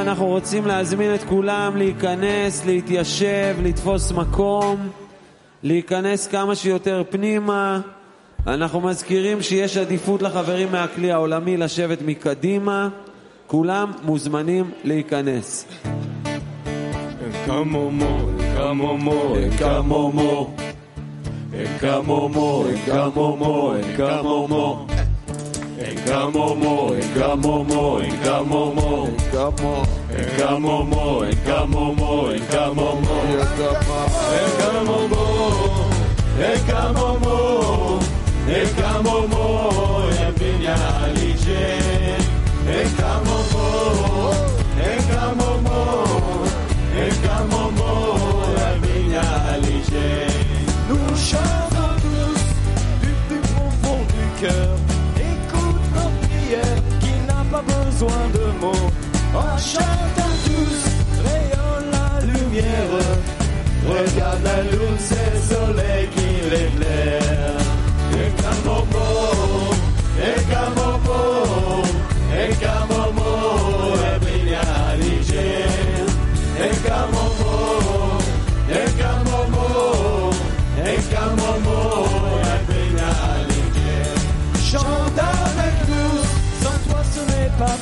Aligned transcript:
אנחנו 0.00 0.26
רוצים 0.26 0.66
להזמין 0.66 1.14
את 1.14 1.24
כולם 1.24 1.76
להיכנס, 1.76 2.66
להתיישב, 2.66 3.56
לתפוס 3.62 4.12
מקום, 4.12 4.88
להיכנס 5.62 6.26
כמה 6.26 6.54
שיותר 6.54 7.02
פנימה. 7.10 7.80
אנחנו 8.46 8.80
מזכירים 8.80 9.42
שיש 9.42 9.76
עדיפות 9.76 10.22
לחברים 10.22 10.72
מהכלי 10.72 11.12
העולמי 11.12 11.56
לשבת 11.56 11.98
מקדימה. 12.02 12.88
כולם 13.46 13.92
מוזמנים 14.02 14.70
להיכנס. 14.84 15.66
Come 17.46 17.74
on 17.74 17.92
more, 22.34 22.74
come 22.86 24.26
on 24.30 24.48
more, 24.50 24.99
Engamomo, 25.80 26.94
engamomo, 26.94 28.00
engamomo, 28.02 29.08
engamo, 29.08 29.82
engamomo, 30.12 31.24
engamomo, 31.24 32.30
engamomo, 32.34 33.16
engamomo, 34.44 35.22
engamomo, 36.36 37.36
engamomo, 38.46 39.44
ebinya 48.68 49.24
alije. 49.54 50.10
Nous 50.90 51.16
chantons 51.16 51.94
tous 52.04 52.42
du 53.00 53.10
plus 53.28 53.40
profond 53.54 54.00
du 54.12 54.46
cœur. 54.46 54.89
Besoin 58.00 58.28
de 58.32 58.44
mots. 58.60 58.90
En 59.34 59.58
chantant 59.58 60.34
tous, 60.46 60.80
rayonne 61.28 61.90
la 61.92 62.10
lumière. 62.24 62.92
Regarde 63.88 64.42
la 64.44 64.62
lune, 64.62 64.98
c'est 64.98 65.30
le 65.34 65.40
soleil 65.54 66.08
qui 66.14 66.28
l'éclaire. 66.50 67.58
Et 68.12 68.30
et 68.42 70.40
mot, 71.06 71.82
et 72.34 72.52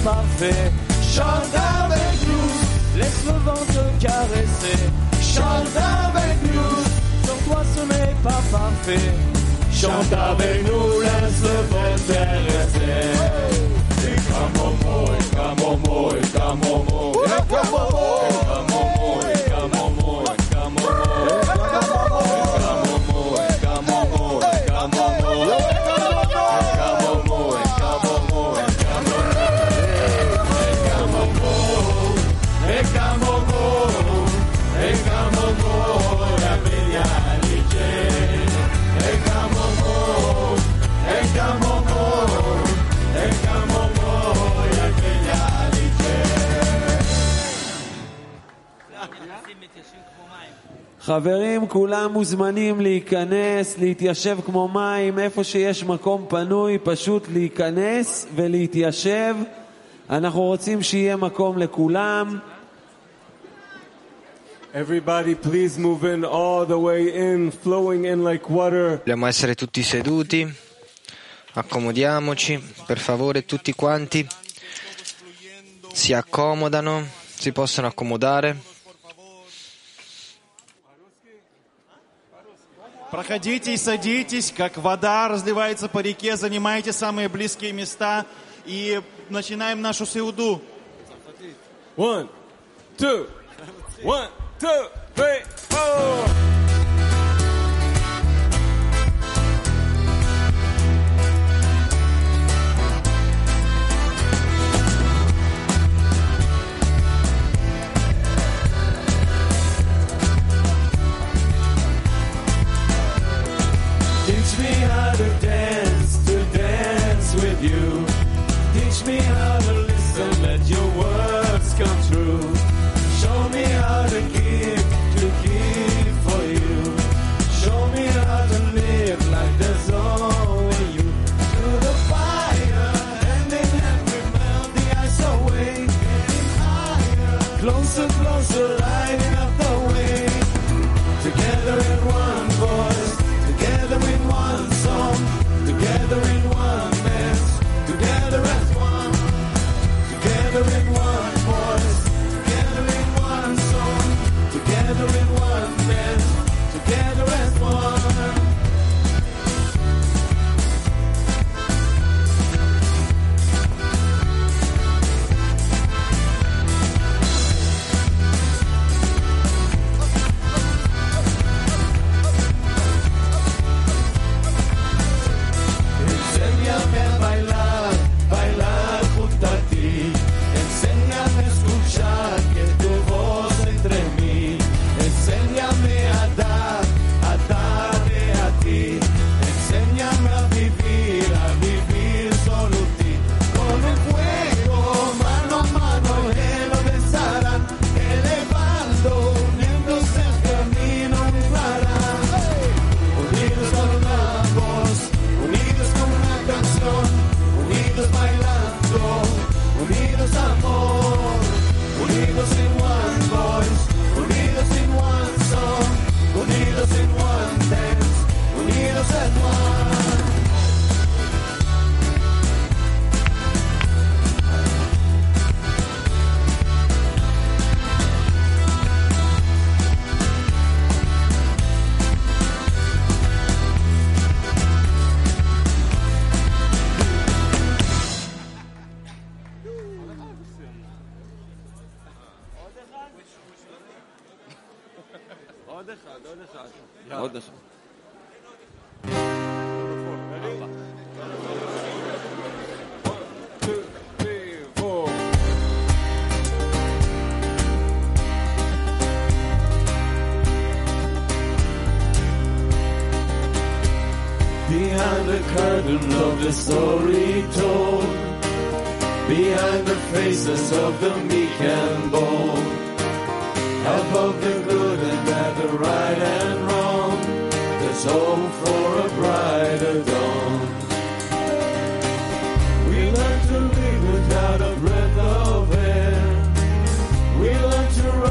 Chante 0.08 1.54
avec 1.54 2.16
nous, 2.26 2.98
laisse 2.98 3.24
le 3.26 3.32
vent 3.44 3.64
te 3.66 3.84
caresser. 4.02 4.78
Chante 5.20 5.76
avec 5.76 6.36
nous, 6.44 6.76
sans 7.26 7.38
toi 7.46 7.62
ce 7.76 7.82
n'est 7.82 8.14
pas 8.22 8.42
parfait. 8.50 9.12
Chante 9.70 10.12
avec 10.12 10.62
nous, 10.66 11.00
laisse 11.02 11.42
le 11.42 11.56
vent 11.68 11.88
comme 16.38 16.70
au 16.70 16.84
mot, 16.90 18.37
חברים, 51.17 51.67
כולם 51.67 52.13
מוזמנים 52.13 52.81
להיכנס, 52.81 53.77
להתיישב 53.77 54.37
כמו 54.45 54.67
מים, 54.67 55.19
איפה 55.19 55.43
שיש 55.43 55.83
מקום 55.83 56.25
פנוי, 56.29 56.77
פשוט 56.83 57.27
להיכנס 57.33 58.27
ולהתיישב. 58.35 59.35
אנחנו 60.09 60.41
רוצים 60.41 60.83
שיהיה 60.83 61.15
מקום 61.15 61.57
לכולם. 61.57 62.39
Everybody, 64.75 65.35
please 65.35 65.77
move 65.77 66.03
in 66.03 66.25
all 66.25 66.65
the 66.65 66.79
way 66.79 67.01
in, 67.13 67.51
flowing 67.51 68.05
in 68.05 68.23
like 68.23 68.49
water. 68.49 69.01
Vogliamo 69.05 69.27
essere 69.27 69.53
tutti 69.53 69.83
seduti. 69.83 70.51
Accomodiamoci, 71.53 72.59
per 72.87 72.97
favore, 72.97 73.45
tutti 73.45 73.73
quanti. 73.75 74.27
Si 75.93 76.11
accomodano, 76.13 77.07
si 77.37 77.51
possono 77.51 77.85
accomodare. 77.85 78.66
Проходите 83.10 83.72
и 83.72 83.76
садитесь, 83.78 84.52
как 84.54 84.76
вода 84.76 85.28
разливается 85.28 85.88
по 85.88 86.00
реке, 86.00 86.36
занимайте 86.36 86.92
самые 86.92 87.28
близкие 87.30 87.72
места 87.72 88.26
и 88.66 89.00
начинаем 89.30 89.80
нашу 89.80 90.04
сеуду. 90.04 90.60
One, 91.96 92.28
two, 92.98 93.28
one, 94.02 94.28
two, 94.60 94.90
three, 95.16 95.42
four. 95.70 96.57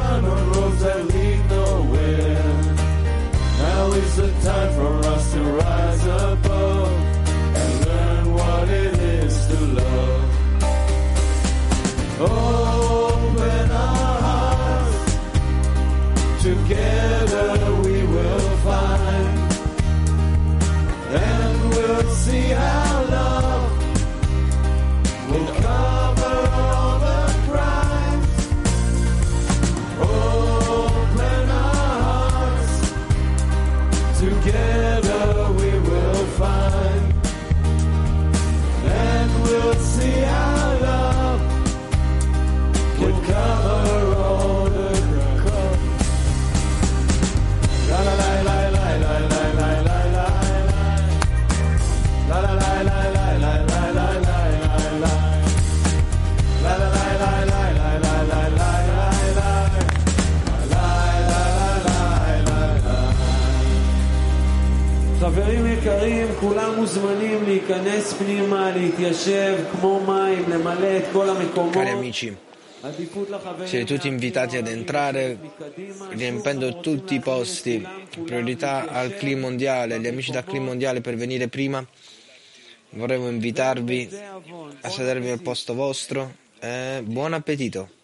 Run 0.08 0.24
on 0.24 0.50
roads 0.52 0.80
that 0.82 1.04
lead 1.12 1.40
nowhere. 1.50 2.42
Now 3.62 3.92
is 3.92 4.16
the 4.16 4.30
time 4.48 4.72
for 4.78 4.92
us 5.14 5.32
to 5.32 5.40
rise 5.42 6.04
above 6.04 6.92
and 7.60 7.86
learn 7.86 8.24
what 8.34 8.68
it 8.68 8.94
is 8.98 9.34
to 9.48 9.58
love. 9.78 10.24
Open 12.20 12.67
חברים 65.97 65.97
יקרים, 65.97 66.27
כולם 66.39 66.75
מוזמנים 66.75 67.43
להיכנס 67.43 68.13
פנימה, 68.13 68.71
להתיישב 68.71 69.55
כמו 69.71 69.99
מים, 70.05 70.49
למלא 70.49 70.97
את 70.97 71.03
כל 71.13 71.29
המקומות. 71.29 71.73
Cari 71.75 71.89
amici, 71.89 72.33
עדיפות 72.83 73.29
לחברים 73.29 73.67
siete 73.67 73.87
tutti 73.87 74.07
invitati 74.07 74.57
ad 74.57 74.67
entrare 74.67 75.37
מקדימה, 75.43 76.07
riempendo 76.09 76.79
tutti 76.79 77.15
i 77.15 77.19
posti. 77.19 77.87
Priorità 78.25 78.87
al 78.89 79.15
CLI 79.15 79.35
mondiale, 79.35 79.99
gli 79.99 80.07
amici 80.07 80.31
da 80.31 80.43
CLI 80.43 80.59
mondiale 80.59 81.01
per 81.01 81.15
venire 81.15 81.47
prima. 81.47 81.85
Vorremmo 82.89 83.27
invitarvi 83.29 84.07
זה 84.09 84.29
עוון. 84.33 84.71
a 84.81 84.89
sedervi 84.89 85.29
al 85.29 85.41
posto 85.41 85.73
vostro. 85.73 86.21
e 86.59 87.01
buon 87.03 87.33
appetito! 87.33 87.96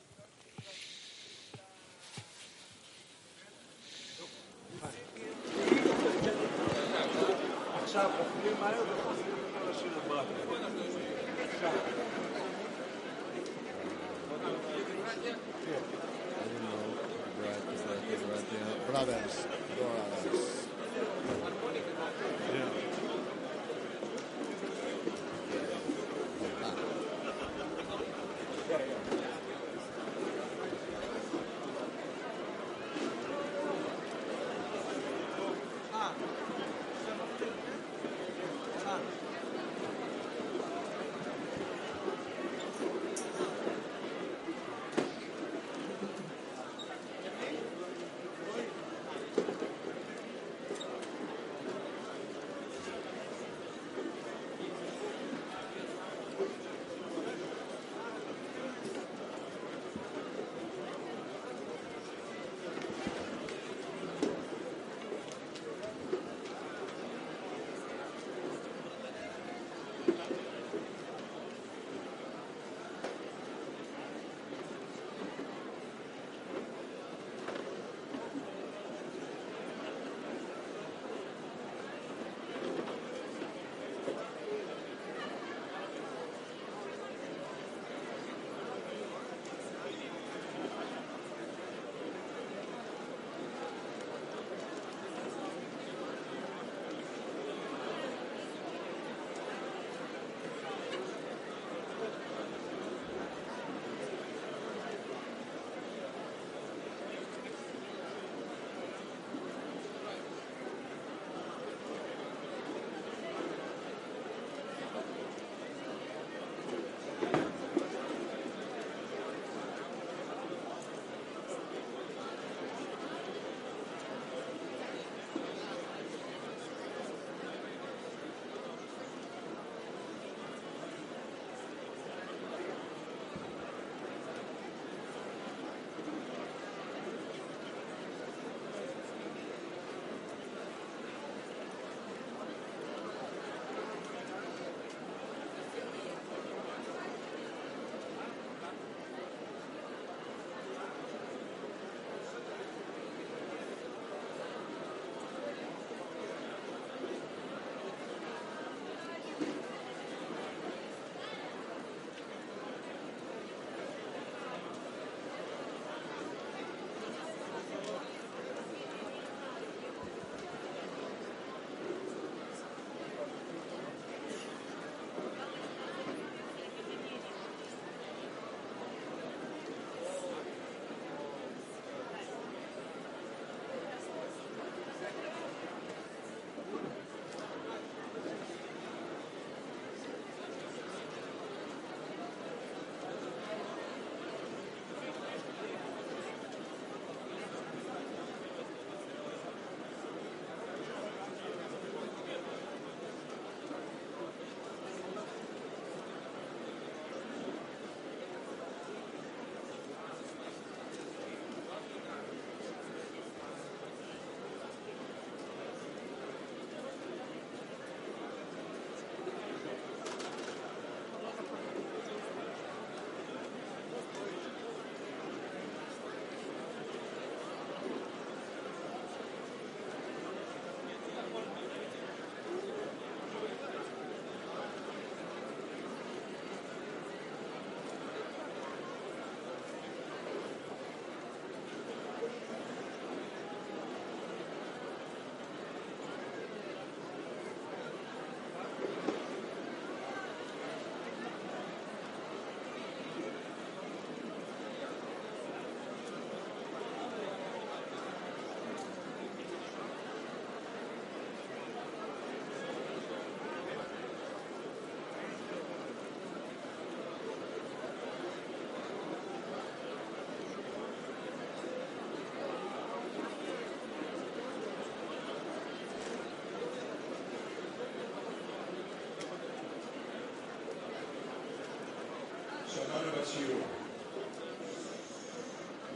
בשיעור. 283.23 283.63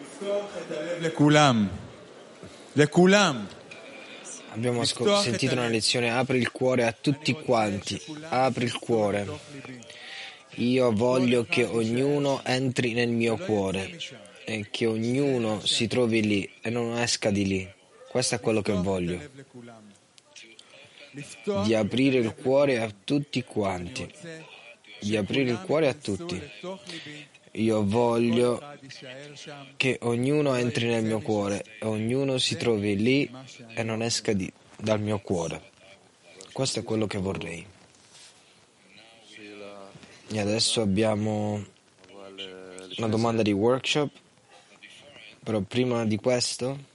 לפתוח 0.02 0.56
את 0.56 0.72
הלב 0.72 1.02
Abbiamo 4.54 4.82
sentito 4.84 5.52
una 5.54 5.68
lezione, 5.68 6.10
apri 6.10 6.38
il 6.38 6.50
cuore 6.50 6.84
a 6.84 6.92
tutti 6.92 7.32
quanti, 7.32 8.00
apri 8.28 8.64
il 8.64 8.76
cuore. 8.78 9.26
Io 10.54 10.90
voglio 10.92 11.44
che 11.44 11.64
ognuno 11.64 12.40
entri 12.44 12.92
nel 12.92 13.10
mio 13.10 13.36
cuore 13.36 13.96
e 14.44 14.66
che 14.70 14.86
ognuno 14.86 15.64
si 15.64 15.86
trovi 15.86 16.22
lì 16.22 16.50
e 16.60 16.70
non 16.70 16.98
esca 16.98 17.30
di 17.30 17.46
lì. 17.46 17.72
Questo 18.08 18.34
è 18.36 18.40
quello 18.40 18.62
che 18.62 18.72
voglio. 18.72 19.20
Di 21.64 21.74
aprire 21.74 22.18
il 22.18 22.34
cuore 22.34 22.80
a 22.80 22.90
tutti 23.04 23.44
quanti 23.44 24.12
di 25.00 25.16
aprire 25.16 25.50
il 25.50 25.60
cuore 25.60 25.88
a 25.88 25.94
tutti. 25.94 26.40
Io 27.52 27.84
voglio 27.84 28.62
che 29.76 29.98
ognuno 30.02 30.54
entri 30.54 30.86
nel 30.86 31.04
mio 31.04 31.20
cuore 31.20 31.64
e 31.80 31.86
ognuno 31.86 32.38
si 32.38 32.56
trovi 32.56 32.96
lì 32.96 33.30
e 33.74 33.82
non 33.82 34.02
esca 34.02 34.32
di- 34.32 34.52
dal 34.76 35.00
mio 35.00 35.18
cuore. 35.18 35.70
Questo 36.52 36.80
è 36.80 36.82
quello 36.82 37.06
che 37.06 37.18
vorrei. 37.18 37.66
E 40.30 40.40
adesso 40.40 40.82
abbiamo 40.82 41.64
una 42.98 43.08
domanda 43.08 43.42
di 43.42 43.52
workshop, 43.52 44.10
però 45.42 45.60
prima 45.60 46.04
di 46.04 46.16
questo 46.16 46.87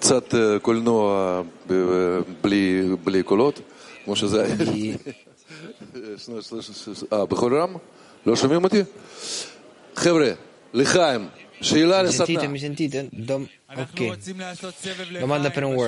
קצת 0.00 0.34
אה, 0.34 0.58
קולנוע 0.58 1.42
ב- 1.70 2.18
בלי, 2.42 2.82
בלי 3.04 3.22
קולות, 3.22 3.60
כמו 4.04 4.16
שזה 4.16 4.44
היה. 4.44 4.54
di 4.54 4.62
שנייה, 6.18 6.42
שנייה, 6.42 6.62
שנייה, 6.62 6.62
אה, 7.12 7.26
בכל 7.26 7.54
רם? 7.60 7.76
לא 8.26 8.36
שומעים 8.36 8.64
אותי? 8.64 8.82
חבר'ה, 9.96 10.30
לחיים, 10.74 11.28
שאלה 11.60 12.00
mi 12.00 12.04
לסדנה. 12.04 12.40
sentite, 12.40 12.44
mi 12.44 12.78
sentite? 12.78 13.28
Dom- 13.28 13.70
אנחנו 13.70 13.98
ok, 13.98 14.10
רוצים 14.10 14.40
לעשות 14.40 14.74
סבב 14.74 15.06
domanda 15.22 15.50
per 15.56 15.62
un 15.62 15.78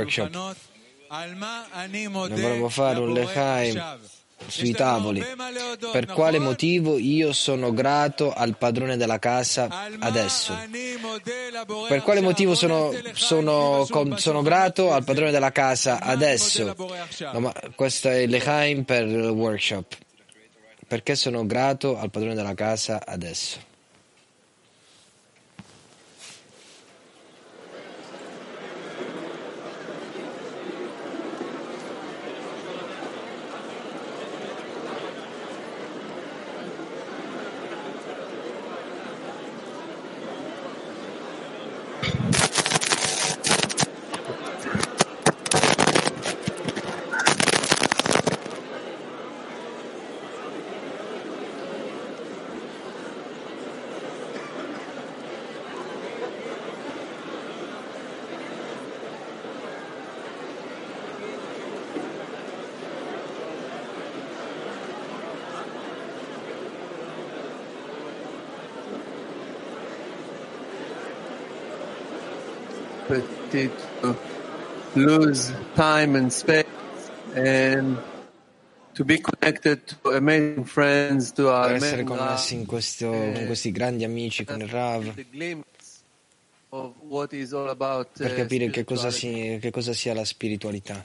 לחיים 3.19 3.75
sui 4.48 4.72
tavoli. 4.72 5.24
Per 5.92 6.06
quale 6.08 6.40
motivo 6.40 6.98
io 6.98 7.34
sono 7.34 7.74
grato 7.74 8.34
al 8.34 8.56
padrone 8.58 8.98
della 8.98 9.20
casa 9.20 9.88
adesso? 10.00 10.58
Per 11.88 12.02
quale 12.02 12.22
motivo 12.22 12.56
sono, 12.56 12.92
sono, 13.14 13.86
sono, 13.86 14.18
sono 14.18 14.42
grato 14.42 14.92
al 14.92 15.04
padrone 15.04 15.32
della 15.32 15.52
casa 15.52 16.00
adesso? 16.00 16.76
No, 17.34 17.52
questo 17.76 18.10
è 18.10 18.26
Lehaim 18.26 18.84
per 18.84 19.08
il 19.08 19.30
workshop. 19.30 19.98
Perché 20.88 21.16
sono 21.16 21.46
grato 21.46 21.98
al 21.98 22.12
padrone 22.12 22.36
della 22.36 22.54
casa 22.54 23.02
adesso? 23.06 23.72
Opportunity 73.54 73.70
to 74.02 74.16
lose 74.96 75.52
time 75.76 76.16
and 76.16 76.32
space 76.32 76.66
and 77.36 77.98
to 78.94 79.04
be 79.04 79.18
connected 79.20 79.86
to 79.88 80.10
amazing 80.12 80.66
friends, 80.66 81.32
to 81.34 81.50
our 81.50 81.68
Per 81.68 81.76
essere 81.76 82.02
amazing 82.02 82.08
connessi 82.18 82.52
Rav, 82.54 82.60
in 82.62 82.66
questo- 82.68 83.10
con 83.10 83.46
questi 83.46 83.72
grandi 83.72 84.04
amici, 84.04 84.44
con 84.44 84.62
il 84.62 84.68
Rav, 84.68 85.14
the 85.16 85.26
glimpse 85.32 86.02
of 86.70 86.94
what 87.08 87.34
is 87.34 87.54
all 87.54 87.70
about 87.70 88.10
per 88.18 88.32
uh, 88.32 88.36
capire 88.36 88.70
che 88.70 88.84
cosa, 88.84 89.10
si- 89.12 89.58
che 89.60 89.72
cosa 89.72 89.94
sia 89.94 90.14
la 90.14 90.26
spiritualità. 90.26 91.02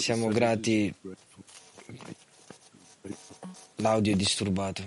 Siamo 0.00 0.28
grati. 0.28 0.94
L'audio 3.76 4.12
è 4.12 4.16
disturbato. 4.16 4.82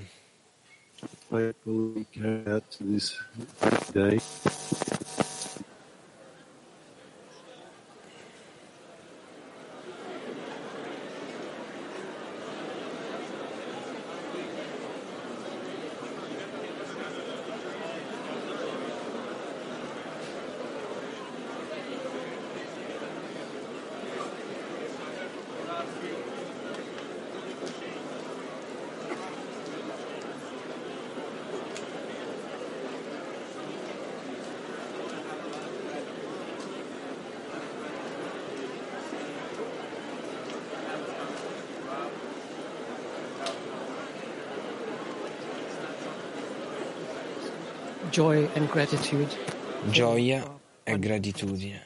Gioia 49.92 50.60
e 50.84 50.98
gratitudine 50.98 51.86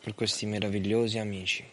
per 0.00 0.14
questi 0.14 0.46
meravigliosi 0.46 1.18
amici. 1.18 1.69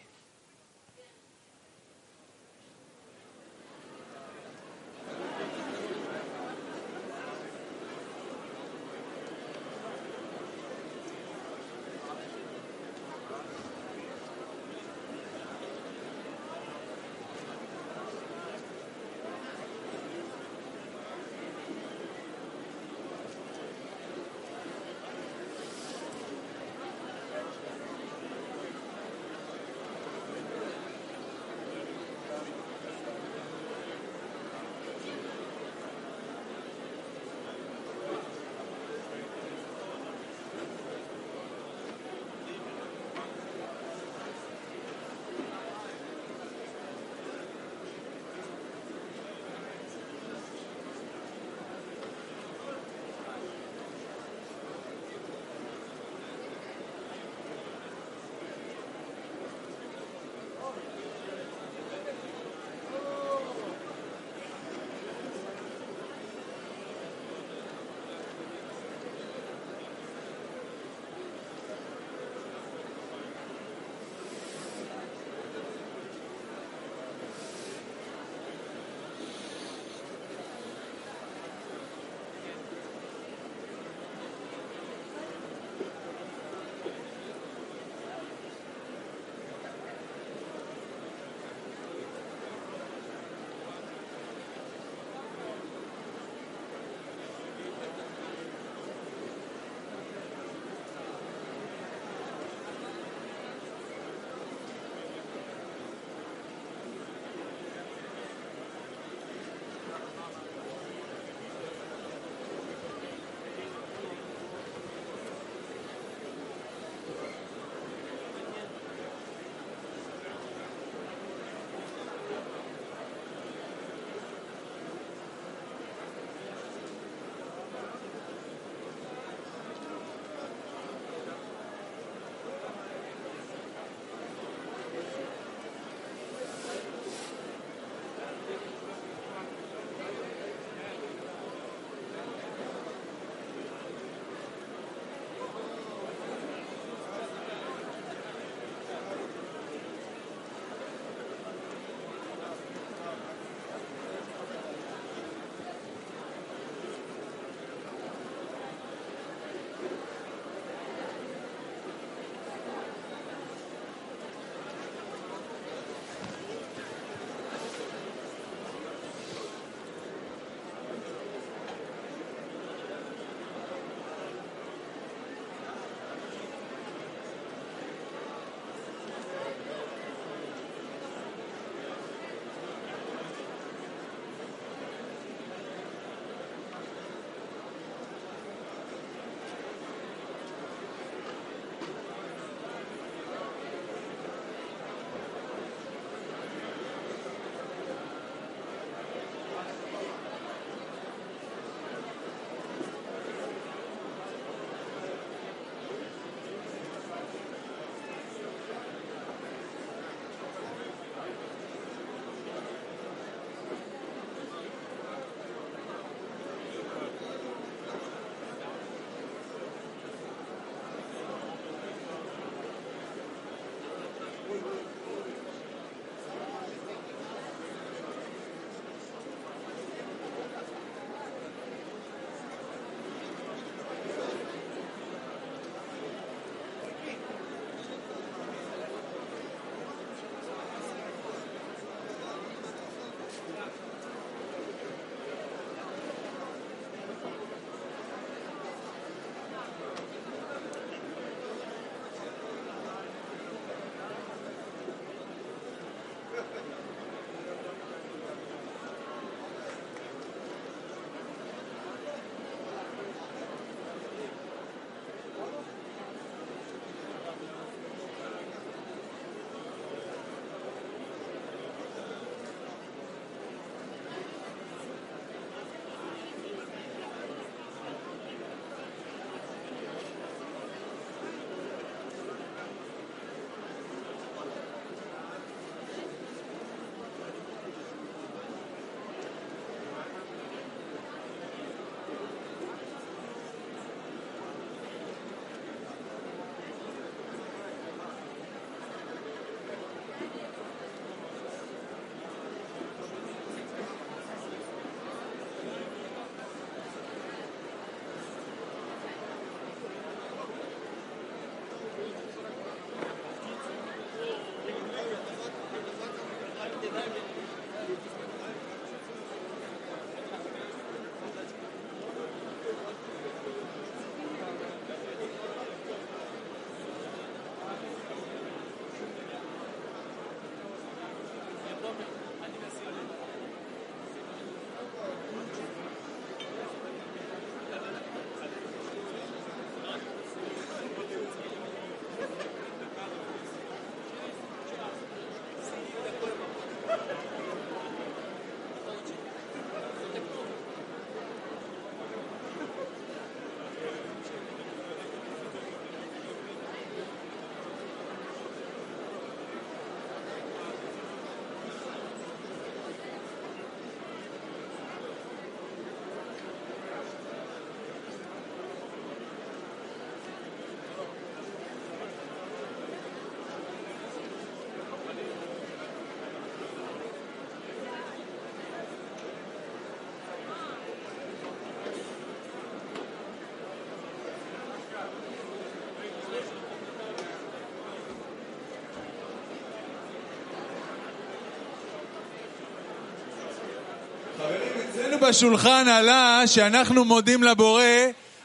בשולחן 395.21 395.87
עלה 395.87 396.43
שאנחנו 396.45 397.05
מודים 397.05 397.43
לבורא 397.43 397.83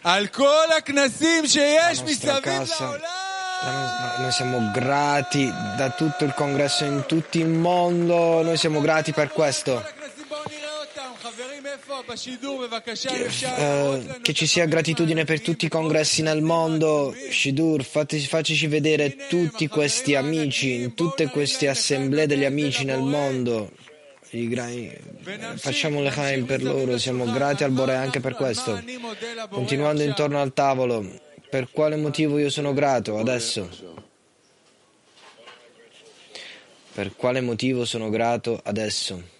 על 0.04 0.26
כל 0.26 0.66
הכנסים 0.78 1.46
שיש 1.46 1.98
nostra 1.98 2.02
מסביב 2.04 2.44
casa. 2.44 2.80
לעולם. 2.80 3.00
La 3.60 3.70
no- 3.72 4.22
Noi 4.22 4.32
siamo 4.32 4.58
grati 4.72 5.44
da 5.80 5.88
tutto 5.90 6.24
il 6.24 6.32
congresso 6.42 6.84
in 6.84 7.02
tutto 7.10 7.38
il 7.38 7.48
mondo, 7.48 8.42
noi 8.42 8.56
siamo 8.56 8.80
grati 8.80 9.10
per 9.12 9.28
questo. 9.38 9.72
הכנסים, 9.78 10.24
בואו 10.28 10.40
נראה 10.50 10.70
אותם. 10.80 11.10
חברים, 11.22 11.66
איפה? 11.66 11.94
בשידור, 12.12 12.62
בבקשה, 12.66 13.10
אם 13.10 13.22
אפשר 13.26 13.46
Eh, 13.46 13.60
להראות 13.60 14.00
לנו 14.08 14.22
che 14.24 14.30
את 14.32 14.36
ci 14.36 14.46
sia 14.46 14.64
gratitudine 14.66 15.24
per 15.24 15.40
tutti 15.40 15.66
i 15.66 15.68
congressi 15.68 16.22
nel 16.22 16.40
mondo. 16.42 17.14
Shidur, 17.30 17.82
fate- 17.82 18.18
faccici 18.34 18.66
vedere 18.68 19.16
tutti 19.28 19.66
questi 19.68 20.14
amici, 20.14 20.70
in 20.82 20.94
tutte 20.94 21.26
queste 21.28 21.68
assemblee 21.68 22.26
degli 22.26 22.44
amici 22.44 22.84
nel 22.84 23.00
mondo. 23.16 23.56
I 24.30 24.46
gra- 24.48 24.68
Facciamo 25.55 26.01
le 26.01 26.09
Chaim 26.09 26.45
per 26.45 26.61
loro, 26.61 26.97
siamo 26.97 27.23
grati 27.31 27.63
al 27.63 27.71
Bore 27.71 27.95
anche 27.95 28.19
per 28.19 28.33
questo. 28.35 28.81
Continuando 29.49 30.03
intorno 30.03 30.41
al 30.41 30.53
tavolo, 30.53 31.05
per 31.49 31.69
quale 31.71 31.95
motivo 31.95 32.37
io 32.37 32.49
sono 32.49 32.73
grato 32.73 33.17
adesso? 33.17 33.69
Per 36.93 37.15
quale 37.15 37.41
motivo 37.41 37.85
sono 37.85 38.09
grato 38.09 38.59
adesso? 38.63 39.32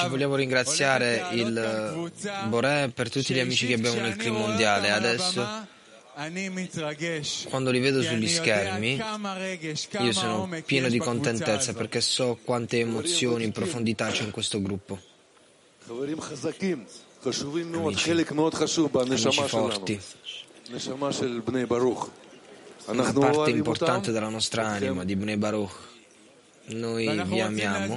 Ci 0.00 0.08
vogliamo 0.08 0.36
ringraziare 0.36 1.26
il 1.32 2.10
Boré 2.48 2.90
per 2.94 3.10
tutti 3.10 3.34
gli 3.34 3.40
amici 3.40 3.66
che 3.66 3.74
abbiamo 3.74 4.00
nel 4.00 4.16
clima 4.16 4.38
mondiale. 4.38 4.90
Adesso, 4.90 5.46
quando 7.50 7.70
li 7.70 7.78
vedo 7.78 8.00
sugli 8.00 8.26
schermi, 8.26 8.98
io 9.98 10.12
sono 10.12 10.48
pieno 10.64 10.88
di 10.88 10.96
contentezza 10.96 11.74
perché 11.74 12.00
so 12.00 12.38
quante 12.42 12.78
emozioni 12.78 13.44
in 13.44 13.52
profondità 13.52 14.08
c'è 14.08 14.22
in 14.22 14.30
questo 14.30 14.62
gruppo. 14.62 14.98
Amici, 17.84 18.10
amici 18.98 19.42
forti 19.46 20.00
una 22.86 23.12
parte 23.12 23.50
importante 23.50 24.12
della 24.12 24.28
nostra 24.28 24.66
anima, 24.66 25.04
di 25.04 25.16
Bnei 25.16 25.36
Baruch. 25.36 25.72
Noi 26.66 27.06
vi 27.24 27.40
amiamo. 27.40 27.96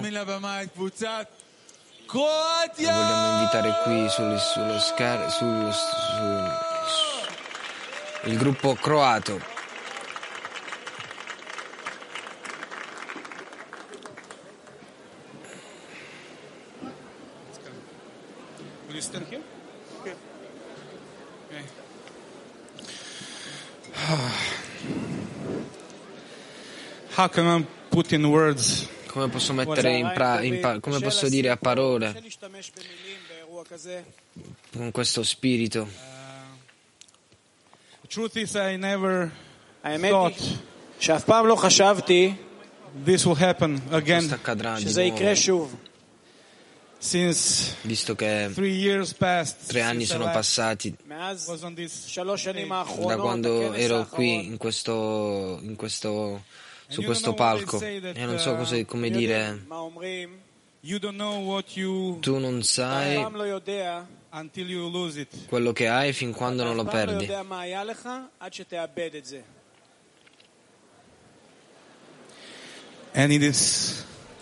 Vogliamo 2.10 3.40
invitare 3.40 3.82
qui 3.84 4.10
sullo, 4.10 4.38
sullo, 4.38 4.80
sullo, 4.80 5.30
sul, 5.30 5.74
sul, 5.74 6.52
il 8.32 8.38
gruppo 8.38 8.76
croato. 8.76 9.57
Come 29.13 29.29
posso 29.29 29.53
mettere 29.53 29.99
in, 29.99 30.11
pra- 30.15 30.41
in 30.43 30.61
pa- 30.61 30.81
come 30.81 30.99
posso 31.01 31.29
dire 31.29 31.51
a 31.51 31.57
parole 31.57 32.13
להשתמש 32.25 32.71
במילים 32.77 33.19
באירוע 33.29 33.63
כזה. 33.71 34.01
con 34.77 34.91
questo 34.91 35.23
spirito? 35.23 35.87
The 38.03 38.09
truth 38.09 38.37
is 38.37 38.55
I 38.57 38.77
never 38.77 39.31
האמת 39.85 40.11
thought 40.13 40.41
היא 40.41 40.57
שאף 41.01 41.25
פעם 41.25 41.47
לא 41.47 41.55
חשבתי 41.57 42.35
this 43.07 43.27
will 43.27 43.37
happen 43.39 43.81
again 43.93 44.29
Questo 44.29 44.35
accadrà 44.35 44.81
שזה 44.81 45.03
di 45.03 45.07
יקרה 45.07 45.19
nuovo, 45.33 45.35
שוב. 45.41 45.75
since 47.01 47.75
visto 47.85 48.15
che 48.15 48.51
three 48.55 48.77
years 48.87 49.13
passed 49.13 49.57
tre 49.67 49.83
anni 49.83 50.05
since 50.07 50.13
I 50.13 50.17
sono 50.17 50.25
last 50.25 50.35
passati 50.37 50.95
מאז 51.09 51.49
was 51.49 51.63
on 51.65 51.75
this 51.75 52.07
שלוש 52.07 52.45
שנים 52.45 52.69
da 52.69 52.75
האחרונות, 52.75 53.21
quando 53.21 53.47
הכנס 53.75 53.91
ero 53.91 54.07
qui 54.11 54.31
האחרון, 54.39 54.53
in 54.53 54.57
questo, 54.59 55.61
in 55.63 55.77
questo- 55.77 56.41
su 56.88 57.02
questo 57.04 57.34
palco. 57.34 57.80
E 57.82 58.16
non 58.26 58.40
so 58.40 58.56
cosa, 58.56 58.84
come 58.86 59.10
dire. 59.10 59.66
Tu 62.22 62.38
non 62.38 62.64
sai 62.64 63.26
quello 65.48 65.74
che 65.74 65.88
hai 65.88 66.14
fin 66.14 66.32
quando 66.32 66.64
non 66.64 66.76
lo 66.76 66.86
perdi. 66.86 67.26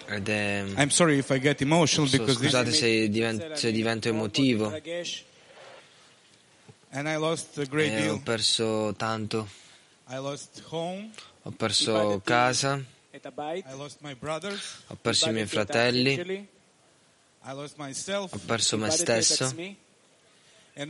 Ed 0.08 0.28
è... 0.30 0.64
Scusate 2.34 2.72
se 2.72 3.10
divento, 3.10 3.56
se 3.56 3.72
divento 3.72 4.08
emotivo. 4.10 4.72
E 4.74 4.90
ho 8.10 8.22
perso 8.22 8.94
tanto 8.96 9.48
ho 11.48 11.52
perso 11.52 12.22
casa, 12.24 12.82
ho 14.88 14.98
perso 15.00 15.30
i 15.30 15.32
miei 15.32 15.46
fratelli, 15.46 16.48
ho 17.44 18.40
perso 18.46 18.78
me 18.78 18.90
stesso. 18.90 19.56
E 20.74 20.88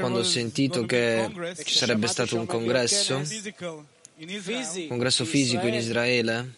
quando 0.00 0.18
ho 0.18 0.22
sentito 0.22 0.84
che 0.84 1.54
ci 1.64 1.74
sarebbe 1.74 2.06
stato 2.08 2.36
un 2.36 2.44
congresso, 2.44 3.16
un 3.16 4.86
congresso 4.88 5.24
fisico 5.24 5.66
in 5.66 5.74
Israele, 5.74 6.52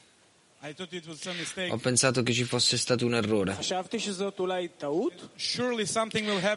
ho 1.71 1.77
pensato 1.79 2.25
che 2.25 2.33
ci 2.33 2.43
fosse 2.43 2.77
stato 2.77 3.07
un 3.07 3.15
errore. 3.15 3.57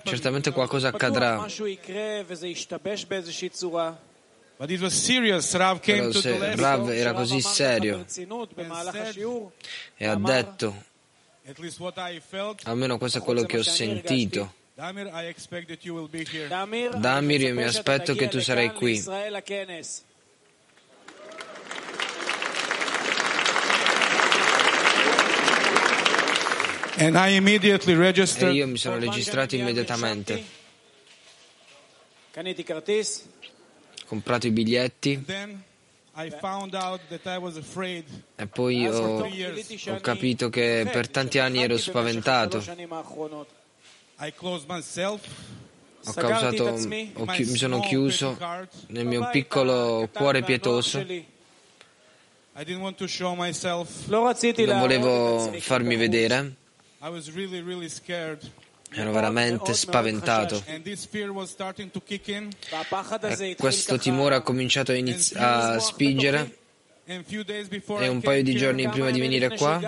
Certamente 0.04 0.52
qualcosa 0.52 0.88
accadrà. 0.88 1.46
Però 4.58 6.12
se 6.12 6.56
Rav 6.56 6.90
era 6.90 7.14
così 7.14 7.42
serio 7.42 8.06
e 9.98 10.06
ha 10.08 10.16
detto, 10.16 10.84
almeno 12.64 12.98
questo 12.98 13.18
è 13.18 13.22
quello 13.22 13.44
che 13.44 13.58
ho 13.58 13.64
sentito, 13.64 14.54
Damir, 17.00 17.42
io 17.42 17.54
mi 17.54 17.64
aspetto 17.64 18.16
che 18.16 18.28
tu 18.28 18.40
sarai 18.40 18.74
qui. 18.74 19.04
E 26.96 28.54
io 28.54 28.68
mi 28.68 28.78
sono 28.78 28.98
registrato 29.00 29.56
immediatamente 29.56 30.44
comprato 34.06 34.48
i 34.48 34.52
biglietti. 34.52 35.26
E 38.36 38.48
poi 38.48 38.88
ho, 38.88 39.26
ho 39.26 40.00
capito 40.00 40.50
che 40.50 40.88
per 40.92 41.10
tanti 41.10 41.40
anni 41.40 41.64
ero 41.64 41.78
spaventato. 41.78 42.64
Ho 46.06 46.12
causato, 46.14 46.64
ho 46.66 47.26
chi, 47.26 47.46
mi 47.46 47.58
sono 47.58 47.80
chiuso 47.80 48.38
nel 48.88 49.06
mio 49.06 49.30
piccolo 49.32 50.10
cuore 50.14 50.44
pietoso. 50.44 51.04
Non 54.66 54.80
volevo 54.80 55.52
farmi 55.60 55.96
vedere. 55.96 56.56
Ero 58.96 59.12
veramente 59.12 59.74
spaventato. 59.74 60.64
E 60.66 60.82
eh, 60.84 60.98
eh, 63.40 63.56
questo 63.56 63.98
timore 63.98 64.36
ha 64.36 64.42
cominciato 64.42 64.92
a, 64.92 64.96
iniz- 64.96 65.36
a 65.36 65.80
spingere 65.80 66.58
e 67.06 68.08
un 68.08 68.22
paio 68.22 68.44
di 68.44 68.56
giorni 68.56 68.88
prima 68.88 69.12
di 69.12 69.20
venire 69.20 69.50
qua 69.58 69.80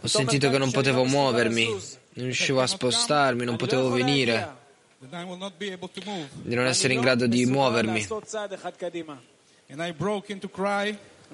ho 0.00 0.06
sentito 0.06 0.50
che 0.50 0.58
non 0.58 0.70
potevo 0.70 1.04
muovermi, 1.04 1.66
non 1.66 2.24
riuscivo 2.26 2.60
a 2.60 2.66
spostarmi, 2.66 3.44
non 3.44 3.56
potevo 3.56 3.88
venire, 3.88 4.56
di 4.98 6.54
non 6.54 6.66
essere 6.66 6.92
in 6.92 7.00
grado 7.00 7.26
di 7.26 7.46
muovermi. 7.46 8.06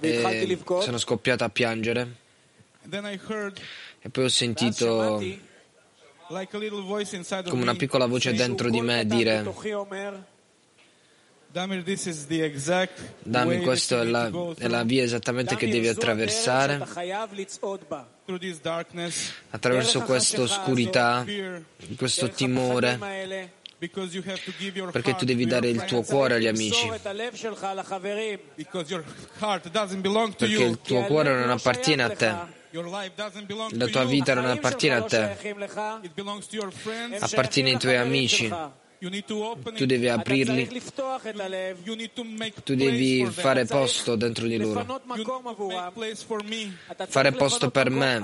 E 0.03 0.59
sono 0.81 0.99
scoppiato 0.99 1.43
a 1.43 1.49
piangere. 1.49 2.15
E 4.03 4.09
poi 4.09 4.25
ho 4.25 4.29
sentito 4.29 5.23
come 7.49 7.63
una 7.63 7.75
piccola 7.75 8.07
voce 8.07 8.33
dentro 8.33 8.71
di 8.71 8.81
me 8.81 9.05
dire 9.05 9.43
Damir, 13.23 13.61
questa 13.63 14.03
è 14.03 14.05
la, 14.05 14.31
è 14.57 14.69
la, 14.69 14.85
via 14.85 15.03
esattamente 15.03 15.57
che 15.57 15.69
devi 15.69 15.89
attraversare. 15.89 16.87
Attraverso 19.51 20.03
questa 20.03 20.43
oscurità, 20.43 21.27
questo 21.97 22.31
timore, 22.31 22.97
perché 24.93 25.17
tu 25.17 25.25
devi 25.25 25.45
dare 25.45 25.69
il 25.71 25.85
tuo 25.87 26.03
cuore 26.03 26.35
agli 26.35 26.47
amici. 26.47 26.87
Perché 30.37 30.63
il 30.63 30.79
tuo 30.83 31.03
cuore 31.07 31.35
non 31.35 31.51
appartiene 31.51 32.03
a 32.05 32.11
te. 32.11 32.59
La 32.73 33.87
tua 33.87 34.05
vita 34.05 34.35
non 34.35 34.47
appartiene 34.47 34.97
a 34.97 35.03
te, 35.03 35.37
appartiene 37.19 37.71
ai 37.71 37.79
tuoi 37.79 37.97
amici. 37.97 38.53
Tu 38.99 39.87
devi 39.87 40.09
aprirli, 40.09 40.69
tu 42.63 42.75
devi 42.75 43.25
fare 43.31 43.65
posto 43.65 44.15
dentro 44.15 44.47
di 44.47 44.59
loro, 44.59 45.03
fare 47.09 47.33
posto 47.33 47.71
per 47.71 47.91
me. 47.91 48.21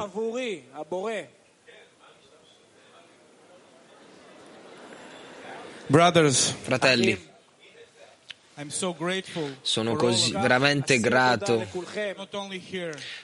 Fratelli, 6.63 7.26
sono 9.61 9.97
così 9.97 10.33
veramente 10.33 10.99
grato, 10.99 11.67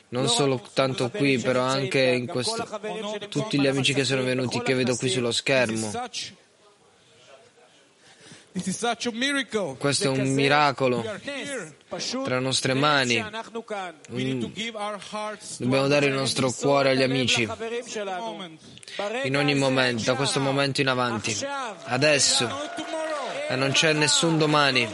non 0.08 0.28
solo 0.28 0.62
tanto 0.74 1.08
qui, 1.08 1.38
però 1.38 1.62
anche 1.62 2.00
in 2.00 2.26
questo, 2.26 2.68
tutti 3.30 3.58
gli 3.58 3.66
amici 3.66 3.94
che 3.94 4.04
sono 4.04 4.22
venuti, 4.22 4.60
che 4.60 4.74
vedo 4.74 4.94
qui 4.96 5.08
sullo 5.08 5.32
schermo. 5.32 5.90
such 5.90 6.34
This 8.52 8.66
is 8.66 8.76
such 8.76 9.06
a 9.06 9.12
miracle. 9.12 9.76
Questo 9.78 10.12
è 10.12 10.18
un 10.18 10.28
miracolo 10.34 11.02
tra 12.22 12.34
le 12.34 12.40
nostre 12.40 12.74
mani. 12.74 13.16
Hearts 13.16 13.50
to 15.56 15.64
Dobbiamo 15.64 15.88
dare 15.88 16.06
il 16.06 16.12
nostro 16.12 16.52
cuore 16.52 16.90
agli 16.90 17.02
amici. 17.02 17.48
In 19.22 19.38
ogni 19.38 19.54
momento, 19.54 20.02
da 20.04 20.14
questo 20.14 20.38
momento 20.40 20.82
in 20.82 20.88
avanti. 20.88 21.34
Adesso. 21.84 22.46
E 23.48 23.56
non 23.56 23.72
c'è 23.72 23.94
nessun 23.94 24.36
domani, 24.36 24.86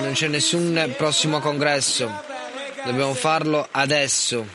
non 0.00 0.12
c'è 0.12 0.28
nessun 0.28 0.94
prossimo 0.96 1.40
congresso. 1.40 2.10
Dobbiamo 2.84 3.14
farlo 3.14 3.68
adesso. 3.70 4.46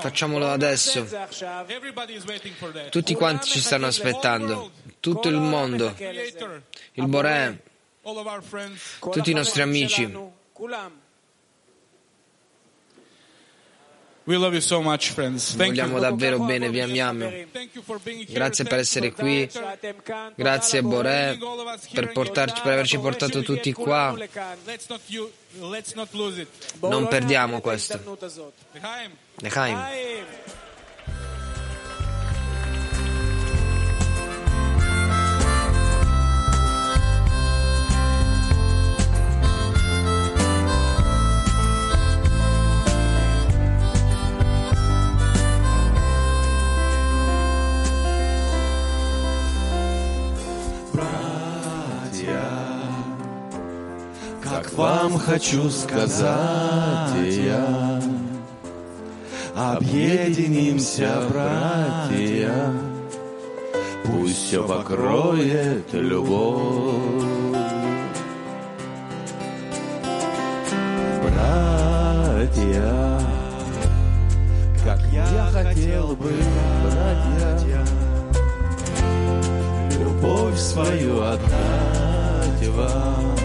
Facciamolo 0.00 0.48
adesso. 0.50 1.06
Tutti 2.90 3.14
quanti 3.14 3.48
ci 3.48 3.60
stanno 3.60 3.86
aspettando. 3.86 4.72
Tutto 5.00 5.28
il 5.28 5.36
mondo, 5.38 5.94
il 5.98 7.06
Boré, 7.06 7.62
tutti 9.00 9.30
i 9.30 9.34
nostri 9.34 9.62
amici. 9.62 10.34
So 14.60 14.82
much, 14.82 15.14
vogliamo 15.54 15.92
you. 15.92 16.00
davvero 16.00 16.38
bene, 16.40 16.68
vi 16.68 16.80
amiamo. 16.80 17.30
Grazie 18.28 18.64
per 18.64 18.78
essere 18.80 19.12
qui. 19.12 19.48
Grazie 20.34 20.82
Boré 20.82 21.38
per, 21.92 22.10
portarci, 22.10 22.60
per 22.60 22.72
averci 22.72 22.98
portato 22.98 23.42
tutti 23.42 23.72
qua. 23.72 24.16
Non 26.80 27.06
perdiamo 27.06 27.60
questo. 27.60 28.18
L'chaim. 29.38 30.55
Вам 54.76 55.18
хочу 55.18 55.70
сказать 55.70 56.28
я, 57.24 58.02
объединимся, 59.56 61.22
братья, 61.30 62.72
пусть 64.04 64.46
все 64.46 64.66
покроет 64.66 65.92
любовь. 65.92 67.24
Братья, 71.22 73.20
как 74.84 75.00
я 75.10 75.48
хотел 75.52 76.08
бы, 76.16 76.32
братья, 76.84 77.86
любовь 79.98 80.58
свою 80.58 81.22
отдать 81.22 82.68
вам, 82.68 83.35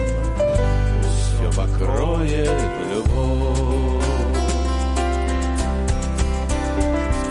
покроет 1.82 2.48
любовь. 2.92 4.04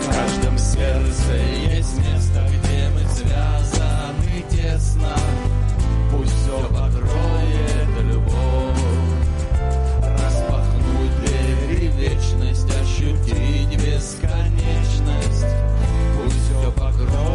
В 0.00 0.06
каждом 0.06 0.58
сердце 0.58 1.32
есть 1.74 1.98
место, 1.98 2.46
где 2.48 2.88
мы 2.90 3.00
связаны 3.08 4.44
тесно, 4.50 5.16
пусть 6.10 6.34
все 6.42 6.58
покроет 6.68 7.92
любовь. 8.04 8.82
Распахнуть 10.22 11.16
двери 11.24 11.88
вечность, 11.96 12.70
ощутить 12.80 13.74
бесконечность, 13.82 15.46
пусть 16.16 16.44
все 16.44 16.70
покроет 16.72 17.31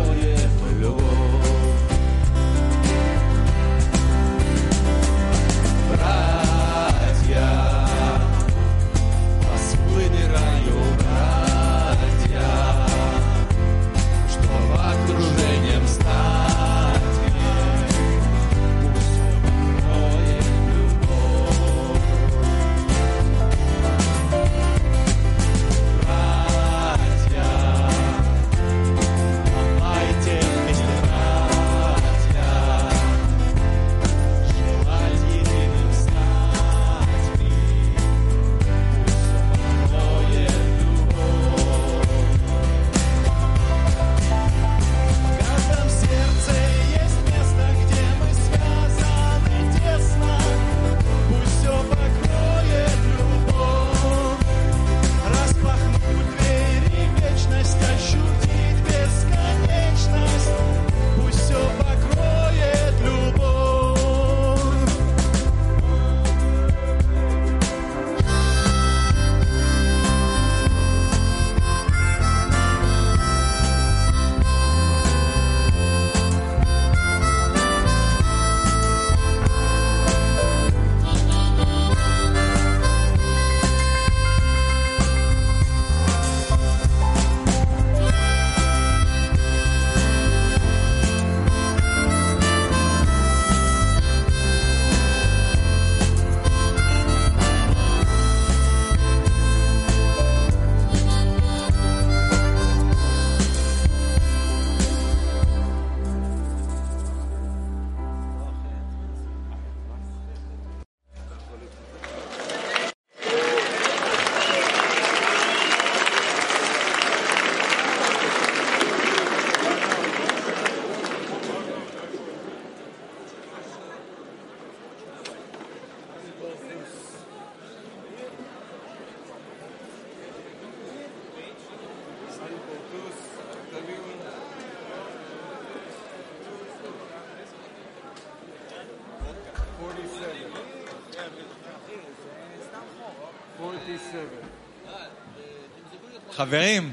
חברים, 146.36 146.92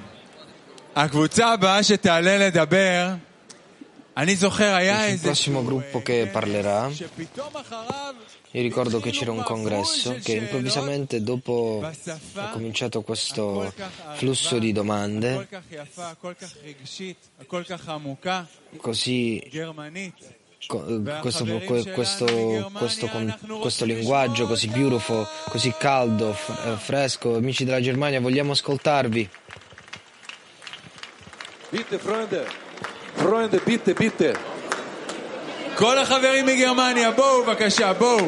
הקבוצה 0.95 1.47
הבאה 1.53 1.83
שתעלה 1.83 2.37
לדבר 2.37 3.07
אני 4.17 4.35
זוכר, 4.35 4.75
היה 4.75 5.07
Il 5.07 5.09
איזה... 5.11 5.31
prossimo 5.31 5.63
gruppo 5.69 6.01
che 6.03 6.29
parlerà, 6.33 6.89
שפתאום 6.93 7.57
אחריו 7.57 8.13
io 8.53 8.61
ricordo 8.63 8.99
che 8.99 9.11
c'era 9.11 9.31
un 9.31 9.43
congresso 9.43 10.15
che 10.23 10.33
improvvisamente 10.33 11.21
dopo 11.21 11.81
è 11.85 12.49
cominciato 12.51 13.01
questo 13.03 13.71
flusso 14.15 14.57
di 14.59 14.71
הכל 14.71 14.75
domande 14.79 15.47
כך 15.51 15.61
יפה, 15.71 16.09
הכל 16.09 16.33
כך 16.41 16.53
רגשית, 16.65 17.27
הכל 17.41 17.63
כך 17.69 17.89
עמוקה, 17.89 18.43
così 18.77 19.39
גרמנית. 19.53 20.13
co- 20.19 20.25
questo, 21.21 21.43
que- 21.43 21.91
questo, 21.93 22.25
questo, 22.73 23.07
con- 23.07 23.37
questo 23.59 23.85
linguaggio 23.85 24.45
così 24.47 24.67
beautiful, 24.67 25.25
così 25.49 25.73
caldo, 25.77 26.33
f- 26.33 26.49
eh, 26.65 26.75
fresco. 26.77 27.35
Amici 27.35 27.65
della 27.65 27.81
Germania, 27.81 28.19
vogliamo 28.19 28.51
ascoltarvi. 28.51 29.29
ביטה, 31.71 31.97
פרוינדה. 31.97 32.43
פרוינדה, 33.17 33.57
ביטה, 33.65 33.93
ביטה. 33.93 34.31
כל 35.75 35.97
החברים 35.97 36.45
מגרמניה, 36.45 37.11
בואו 37.11 37.43
בבקשה, 37.45 37.93
בואו. 37.93 38.25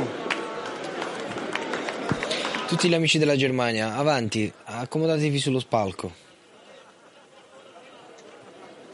Tutti 2.69 2.87
gli 2.87 2.93
amici 2.93 3.17
della 3.19 3.35
Germania, 3.35 3.95
avanti, 3.95 4.49
accomodatevi 4.63 5.39
sullo 5.39 5.59
spalco. 5.59 6.13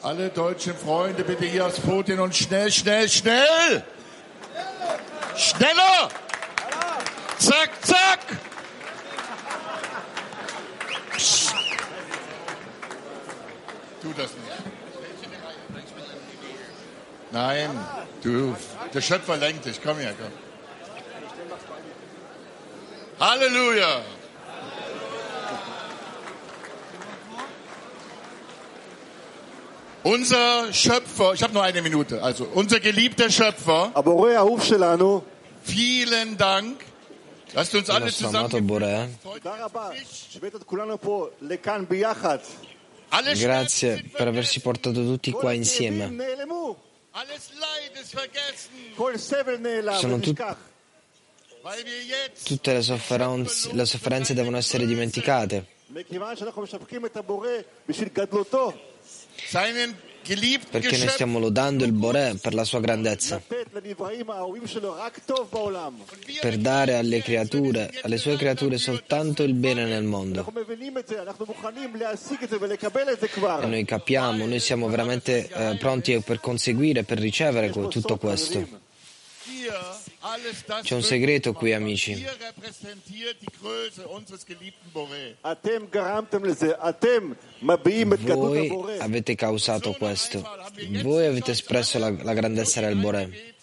Alle 0.03 0.31
deutschen 0.31 0.77
Freunde 0.77 1.23
bitte 1.23 1.45
hier 1.45 1.65
aufs 1.65 1.79
Podium 1.79 2.21
und 2.21 2.35
schnell, 2.35 2.73
schnell, 2.73 3.09
schnell! 3.09 3.85
Schneller! 5.37 6.09
Zack, 7.39 7.71
zack! 7.83 8.21
Psst. 11.17 11.55
Tu 14.03 14.13
das 14.17 14.31
nicht. 14.33 14.73
Nein, 17.31 17.71
du, 18.25 18.57
der 18.93 19.01
Schöpfer 19.01 19.37
lenkt 19.37 19.65
dich. 19.65 19.81
Komm 19.81 19.99
her, 19.99 20.15
komm. 20.19 20.33
Halleluja! 23.21 24.03
Unser 30.05 30.73
Schöpfer, 30.73 31.33
ich 31.35 31.43
habe 31.43 31.53
nur 31.53 31.63
eine 31.63 31.81
Minute, 31.81 32.23
also 32.23 32.45
unser 32.55 32.81
geliebter 32.81 33.31
Schöpfer. 33.31 33.93
Vielen 35.65 36.37
Dank. 36.37 36.85
Lasst 37.55 37.75
uns 37.75 37.89
alle 37.91 38.11
zusammen. 38.11 38.79
Grazie 43.39 44.05
per 44.13 44.29
averci 44.29 44.61
portato 44.61 45.05
tutti 45.05 45.31
qua 45.33 45.53
insieme. 45.53 46.11
Sono 50.01 50.19
tutti. 50.19 50.43
Tutte 52.45 52.73
le 52.73 52.83
sofferenze, 52.83 53.73
le 53.73 53.85
sofferenze 53.85 54.35
devono 54.35 54.57
essere 54.57 54.87
dimenticate 54.87 55.67
perché 60.71 60.97
noi 60.99 61.09
stiamo 61.09 61.41
lodando 61.41 61.85
il 61.85 61.93
Boré 61.93 62.37
per 62.41 62.55
la 62.55 62.63
sua 62.65 62.79
grandezza, 62.79 63.43
per 66.41 66.57
dare 66.59 66.95
alle 66.95 67.21
creature, 67.23 67.93
alle 68.03 68.19
sue 68.19 68.37
creature 68.37 68.79
soltanto 68.79 69.43
il 69.43 69.55
bene 69.55 69.85
nel 69.85 70.05
mondo. 70.05 70.47
E 73.63 73.67
noi 73.67 73.85
capiamo, 73.85 74.47
noi 74.47 74.61
siamo 74.61 74.89
veramente 74.89 75.49
eh, 75.49 75.77
pronti 75.77 76.21
per 76.21 76.39
conseguire, 76.39 77.03
per 77.03 77.19
ricevere 77.19 77.71
tutto 77.71 78.17
questo. 78.17 78.91
C'è 80.83 80.95
un 80.95 81.03
segreto 81.03 81.53
qui, 81.53 81.73
amici. 81.73 82.25
Voi 88.35 88.99
avete 88.99 89.35
causato 89.35 89.93
questo. 89.93 90.49
Voi 91.03 91.27
avete 91.27 91.51
espresso 91.51 91.99
la, 91.99 92.11
la 92.11 92.35
grandezza 92.35 92.81
del 92.81 92.97
Boré. 92.97 93.55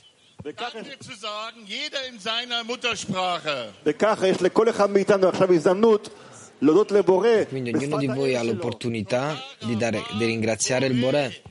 Quindi 7.48 7.72
ognuno 7.74 7.98
di 7.98 8.08
voi 8.08 8.36
ha 8.36 8.44
l'opportunità 8.44 9.42
di, 9.60 9.76
dare, 9.76 10.04
di 10.18 10.26
ringraziare 10.26 10.86
il 10.88 10.94
Boré 11.00 11.42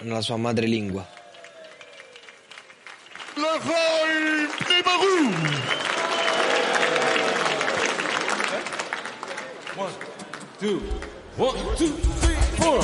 nella 0.00 0.20
sua 0.20 0.36
madrelingua. 0.36 1.17
L'Achaim 3.38 4.48
Nebaru! 4.68 5.14
Two, 10.58 10.80
one, 11.36 11.76
two, 11.76 11.92
three, 12.18 12.34
four. 12.58 12.80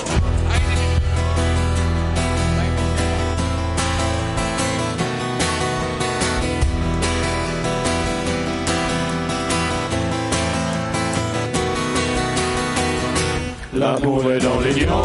L'amour 13.75 14.31
est 14.31 14.39
dans 14.39 14.61
l'union, 14.61 15.03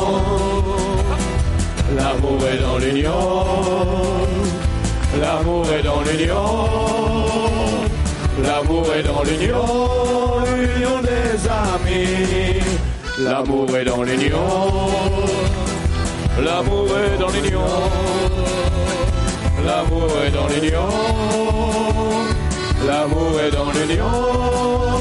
l'amour 1.96 2.40
est 2.46 2.60
dans 2.60 2.78
l'union, 2.78 3.46
l'amour 5.18 5.66
est 5.72 5.84
dans 5.84 6.02
l'union, 6.02 6.46
l'amour 8.44 8.86
est 8.94 9.04
dans 9.04 9.24
l'union, 9.24 9.66
l'union 10.46 11.02
des 11.02 11.48
amis, 11.50 12.62
l'amour 13.20 13.76
est 13.76 13.86
dans 13.86 14.04
l'union, 14.04 14.48
l'amour 16.44 16.88
est 16.98 17.18
dans 17.18 17.30
l'union, 17.30 17.66
l'amour 19.66 20.10
est 20.26 20.32
dans 20.32 20.48
l'union, 20.48 20.90
l'amour 22.86 23.40
est 23.42 23.52
dans 23.52 23.72
l'union, 23.72 24.12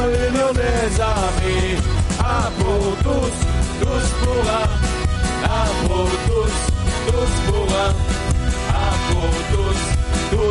l'union 0.09 0.53
des 0.55 1.01
amis, 1.01 1.77
un 2.21 2.51
pour 2.59 2.97
tous, 3.03 3.37
tous 3.81 4.09
pour 4.25 4.43
un, 4.51 4.69
un 5.45 5.87
pour 5.87 6.11
tous, 6.27 6.57
tous 7.07 7.53
pour 7.53 7.69
un, 7.77 7.98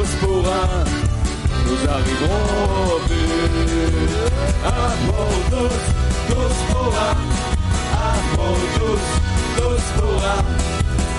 tous 0.08 0.26
pour 0.26 0.44
nous 1.66 1.82
arriverons 1.90 2.86
au 2.86 3.00
but. 3.08 3.28
Tous, 5.50 5.78
tous 6.28 6.58
pour 6.72 6.94
un, 6.98 7.16
un 7.94 8.18
tous, 8.78 9.06
tous 9.58 9.86
pour 10.00 10.20
un, 10.24 10.42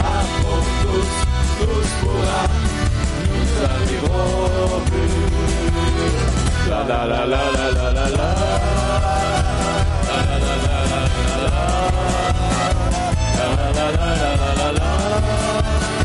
un 0.04 0.24
tous, 0.82 1.12
tous 1.58 1.90
pour 2.00 2.22
un, 2.22 2.46
nous 3.28 3.50
arriverons 3.64 4.32
au 4.46 4.80
but. 4.90 5.12
la 6.70 6.80
la 6.88 7.00
la 7.06 7.20
la 7.26 7.42
la 7.52 7.66
la 7.76 8.06
la. 8.08 8.28
la 10.08 10.18
la 10.28 10.38
la 10.38 10.80
la 10.84 11.00
la 11.00 11.22
la 13.38 13.54
la 13.64 13.86
la 13.86 14.06
la 14.08 14.50
la 14.54 14.72
la 14.72 15.97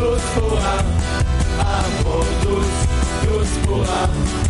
Luz 0.00 0.22
Boa, 0.34 0.76
amor, 1.60 2.26
luz, 2.44 2.70
luz 3.24 3.52
boa. 3.66 4.49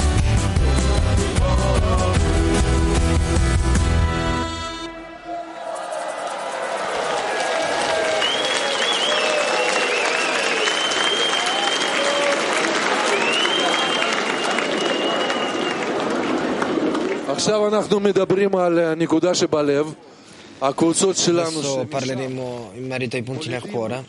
Adesso 20.59 21.85
parleremo 21.89 22.71
in 22.75 22.85
merito 22.85 23.15
ai 23.15 23.23
punti 23.23 23.49
nel 23.49 23.63
cuore, 23.63 24.05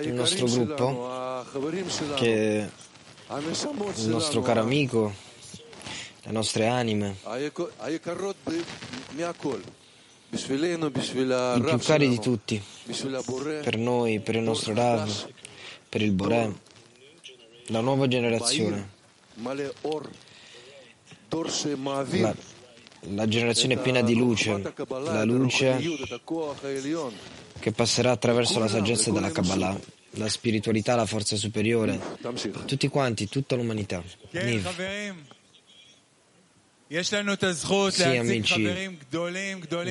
del 0.00 0.12
nostro 0.12 0.46
gruppo, 0.46 1.44
che 2.16 2.58
è 2.58 2.68
il 3.36 4.08
nostro 4.08 4.42
caro 4.42 4.60
amico, 4.62 5.14
le 6.24 6.32
nostre 6.32 6.66
anime, 6.66 7.18
i 7.36 7.52
più 11.62 11.78
cari 11.78 12.08
di 12.08 12.18
tutti, 12.18 12.60
per 13.62 13.76
noi, 13.76 14.18
per 14.18 14.34
il 14.34 14.42
nostro 14.42 14.74
Rav, 14.74 15.28
per 15.88 16.02
il 16.02 16.10
Borè, 16.10 16.50
la 17.66 17.80
nuova 17.80 18.08
generazione. 18.08 18.90
La 21.28 22.55
la 23.14 23.26
generazione 23.28 23.76
piena 23.76 24.02
di 24.02 24.14
luce, 24.14 24.72
la 24.88 25.24
luce 25.24 25.78
che 27.58 27.72
passerà 27.72 28.10
attraverso 28.12 28.58
la 28.58 28.68
saggezza 28.68 29.10
della 29.10 29.30
Kabbalah, 29.30 29.78
la 30.10 30.28
spiritualità, 30.28 30.94
la 30.94 31.06
forza 31.06 31.36
superiore, 31.36 31.98
tutti 32.66 32.88
quanti, 32.88 33.28
tutta 33.28 33.54
l'umanità. 33.56 34.02
Niv. 34.30 34.68
Sì, 36.88 38.04
amici, 38.04 38.96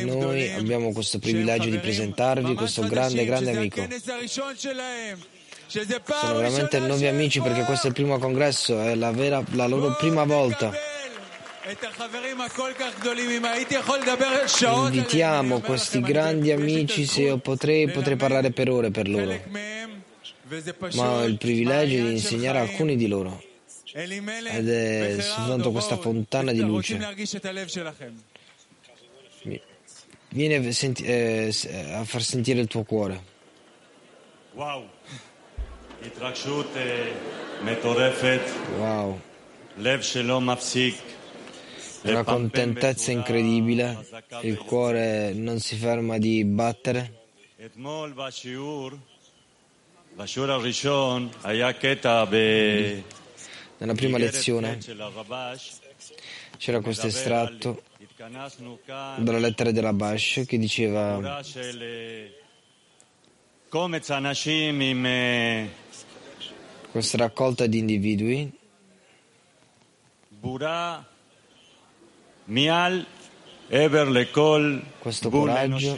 noi 0.05 0.53
abbiamo 0.53 0.93
questo 0.93 1.19
privilegio 1.19 1.69
di 1.69 1.77
presentarvi 1.77 2.53
questo 2.53 2.87
grande, 2.87 3.25
grande 3.25 3.51
amico. 3.51 3.85
Sono 5.67 6.37
veramente 6.37 6.79
nuovi 6.79 7.07
amici 7.07 7.41
perché 7.41 7.63
questo 7.63 7.87
è 7.87 7.89
il 7.89 7.95
primo 7.95 8.17
congresso, 8.17 8.79
è 8.79 8.95
la, 8.95 9.11
vera, 9.11 9.43
la 9.51 9.67
loro 9.67 9.95
prima 9.95 10.23
volta. 10.23 10.71
Invitiamo 14.85 15.61
questi 15.61 15.99
grandi 15.99 16.51
amici, 16.51 17.07
se 17.07 17.21
io 17.23 17.37
potrei, 17.37 17.89
potrei 17.89 18.15
parlare 18.15 18.51
per 18.51 18.69
ore 18.69 18.91
per 18.91 19.09
loro, 19.09 19.41
ma 20.93 21.09
ho 21.09 21.23
il 21.25 21.37
privilegio 21.39 21.95
di 21.95 22.11
insegnare 22.11 22.59
a 22.59 22.61
alcuni 22.61 22.95
di 22.95 23.07
loro. 23.07 23.41
Ed 23.93 24.69
è 24.69 25.17
soltanto 25.19 25.71
questa 25.71 25.97
fontana 25.97 26.51
di 26.51 26.61
luce. 26.61 26.99
Vieni 30.29 30.53
a, 30.53 30.71
senti, 30.71 31.03
eh, 31.03 31.51
eh, 31.63 31.93
a 31.93 32.03
far 32.03 32.21
sentire 32.21 32.59
il 32.59 32.67
tuo 32.67 32.83
cuore. 32.83 33.23
Wow. 34.53 34.87
Wow 38.77 39.19
una 42.05 42.23
contentezza 42.23 43.11
incredibile, 43.11 44.05
il 44.41 44.57
cuore 44.57 45.33
non 45.33 45.59
si 45.59 45.75
ferma 45.75 46.17
di 46.17 46.43
battere. 46.45 47.23
Mm. 52.97 53.01
Nella 53.77 53.93
prima 53.93 54.17
lezione 54.17 54.77
c'era 56.57 56.79
questo 56.79 57.07
estratto 57.07 57.83
dalla 59.17 59.39
lettera 59.39 59.71
della 59.71 59.91
Bash 59.91 60.43
che 60.47 60.57
diceva 60.57 61.41
questa 66.91 67.17
raccolta 67.17 67.65
di 67.65 67.77
individui 67.77 68.57
questo 74.99 75.29
coraggio, 75.29 75.97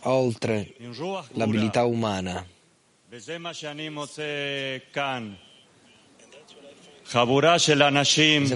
oltre 0.00 0.74
l'abilità 1.32 1.84
umana, 1.84 2.46
questo 3.08 3.32
è 3.32 3.38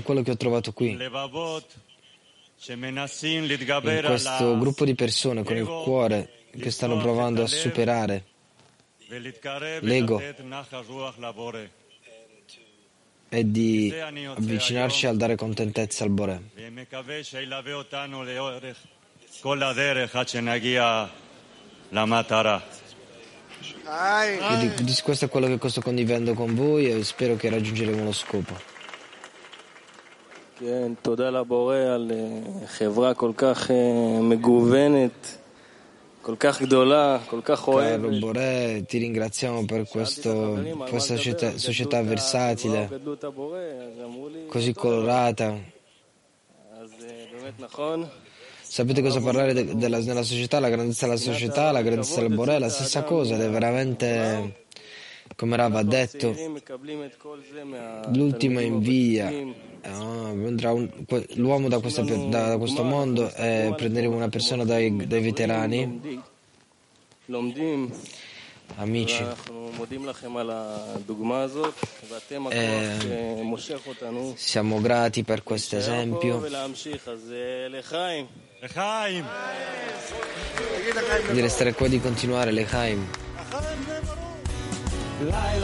quello 0.02 0.22
che 0.22 0.30
ho 0.30 0.36
trovato 0.36 0.72
qui, 0.72 0.90
in 0.90 1.10
questo 4.04 4.58
gruppo 4.58 4.84
di 4.84 4.94
persone 4.94 5.42
con 5.44 5.56
il 5.56 5.64
cuore 5.64 6.30
che 6.50 6.70
stanno 6.70 6.98
provando 6.98 7.42
a 7.42 7.46
superare. 7.46 8.24
L'ego 9.80 10.20
e 13.29 13.51
di 13.51 13.93
avvicinarci 14.35 15.07
al 15.07 15.17
dare 15.17 15.35
contentezza 15.35 16.03
al 16.03 16.09
Boré. 16.09 16.39
ומקווה 16.57 17.23
שילווה 17.23 17.73
אותנו 17.73 18.23
לאורך 18.23 18.77
כל 19.41 19.63
הדרך 19.63 20.15
עד 20.15 20.27
שנגיע 20.27 21.05
למטרה. 21.91 22.59
Io 23.85 24.57
di- 24.59 24.83
di- 24.83 25.01
questo 25.03 25.25
è 25.25 25.29
quello 25.29 25.47
che 25.57 25.69
sto 25.69 25.81
condividendo 25.81 26.33
con 26.33 26.53
voi 26.55 26.89
e 26.91 27.03
spero 27.03 27.35
che 27.35 27.49
raggiungeremo 27.49 28.03
lo 28.03 28.11
scopo. 28.11 28.53
כן, 30.59 30.91
תודה 31.01 31.29
לבורא 31.29 31.75
על 31.77 32.11
אה, 32.11 32.67
חברה 32.67 33.13
כל 33.13 33.31
כך 33.37 33.71
אה, 33.71 33.75
מגוונת, 34.21 35.36
Caro 36.20 38.08
Bore, 38.18 38.84
ti 38.86 38.98
ringraziamo 38.98 39.64
per 39.64 39.88
questo, 39.88 40.62
questa 40.88 41.16
società, 41.16 41.56
società 41.56 42.02
versatile, 42.02 43.00
così 44.48 44.74
colorata. 44.74 45.56
Sapete 48.60 49.00
cosa 49.00 49.20
parlare 49.20 49.54
de, 49.54 49.74
della, 49.76 50.00
della 50.00 50.22
società, 50.22 50.60
la 50.60 50.68
grandezza 50.68 51.06
della 51.06 51.18
società, 51.18 51.70
la 51.70 51.82
grandezza 51.82 52.20
del 52.20 52.34
Bore, 52.34 52.58
la 52.58 52.68
stessa 52.68 53.02
cosa 53.04 53.34
ed 53.34 53.40
è 53.40 53.48
veramente, 53.48 54.66
come 55.36 55.56
Rava 55.56 55.78
ha 55.78 55.84
detto, 55.84 56.34
l'ultima 58.12 58.60
invidia 58.60 59.32
un, 59.84 60.88
l'uomo 61.34 61.68
da, 61.68 61.78
questa, 61.80 62.02
da, 62.02 62.16
da, 62.16 62.58
questo 62.58 62.82
mondo 62.82 63.32
e 63.34 63.72
prenderemo 63.76 64.14
una 64.14 64.28
persona 64.28 64.64
dai, 64.64 65.06
dai 65.06 65.20
veterani. 65.20 66.22
Amici, 68.76 69.24
eh, 72.50 73.44
siamo 74.36 74.80
grati 74.80 75.24
per 75.24 75.42
questo 75.42 75.76
esempio. 75.76 76.40
Di 81.32 81.40
restare 81.40 81.72
qua 81.74 81.86
e 81.86 81.88
di 81.88 82.00
continuare, 82.00 82.50
Lechaim. 82.52 83.06
Lai 85.20 85.58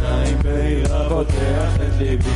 עיניים 0.00 0.38
בהירה 0.42 1.08
פותח 1.08 1.74
את 1.76 1.98
ליבי 1.98 2.30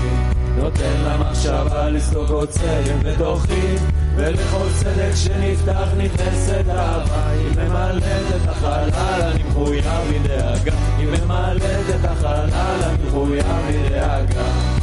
נותן 0.56 0.94
למחשבה 1.04 1.90
לסלוק 1.90 2.50
צלם 2.50 2.98
בתוכי 3.02 3.76
ולכל 4.16 4.66
צדק 4.74 5.12
שנפתח 5.14 5.88
נכנסת 5.98 6.64
אהבה 6.68 7.28
היא 7.30 7.68
ממלאת 7.68 8.02
את 8.36 8.48
החלל 8.48 9.22
אני 9.22 9.42
מחויב 9.42 9.84
מדאגה 10.10 10.72
היא 10.98 11.08
ממלאת 11.08 11.62
את 12.00 12.04
החלל 12.04 12.82
אני 12.84 13.08
מחויב 13.08 13.46
מדאגה 13.68 14.79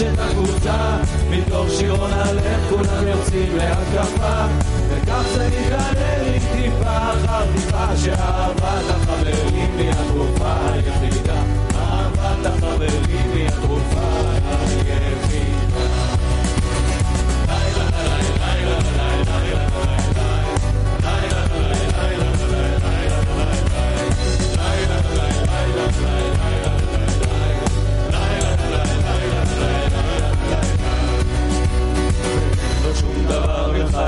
מרגיש 0.00 0.14
את 0.14 0.18
הקבוצה 0.18 0.96
מתוך 1.30 1.66
שירון 1.70 2.10
הלב 2.12 2.70
כולם 2.70 3.08
יוצאים 3.08 3.56
להתקפה 3.56 4.46
וכך 4.88 5.22
זה 5.34 5.48
מתגלה 5.48 6.22
לי 6.22 6.40
טיפה 6.52 6.98
אחר 6.98 7.52
טיפה 7.52 7.96
שאהבת 7.96 8.90
החברים 8.90 9.78
היא 9.78 9.90
התרופה 9.90 10.54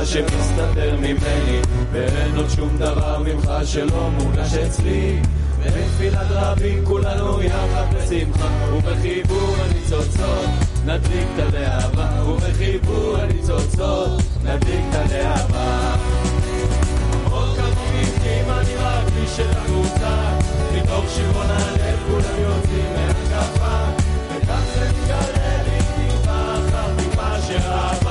שמסתתר 0.04 0.96
ממני 0.96 1.60
ואין 1.92 2.36
עוד 2.36 2.50
שום 2.56 2.76
דבר 2.78 3.18
ממך 3.18 3.50
שלא 3.64 4.10
מורגש 4.10 4.54
אצלי. 4.54 5.20
בתפילת 5.66 6.26
רבים 6.30 6.84
כולנו 6.84 7.42
יחד 7.42 7.86
בשמחה 7.94 8.48
ובחיבור 8.74 9.56
הניצוצות 9.60 10.50
נדליק 10.86 11.26
את 11.34 11.54
הלהבה, 11.54 12.24
ובחיבור 12.28 13.16
הניצוצות, 13.16 14.22
נדליק 14.44 14.80
את 14.90 14.94
הלהבה. 14.94 15.96
עוד 17.30 17.56
כמה 17.56 17.68
מקרים 17.68 18.50
אני 18.50 18.74
מרגיש 18.74 19.36
שלנו 19.36 19.82
צד, 19.98 20.38
מתוך 20.74 21.04
שירון 21.14 21.46
הלב 21.50 21.98
כולם 22.06 22.40
יוצאים 22.40 22.86
מהתקפה, 22.96 23.78
וכך 24.28 24.62
זה 24.74 24.88
מתגלה 24.88 25.62
לי 25.62 25.78
טיפה 25.96 26.54
אחר 26.54 26.94
טיפה 26.98 27.40
שאהבת 27.46 28.00
החברים 28.00 28.09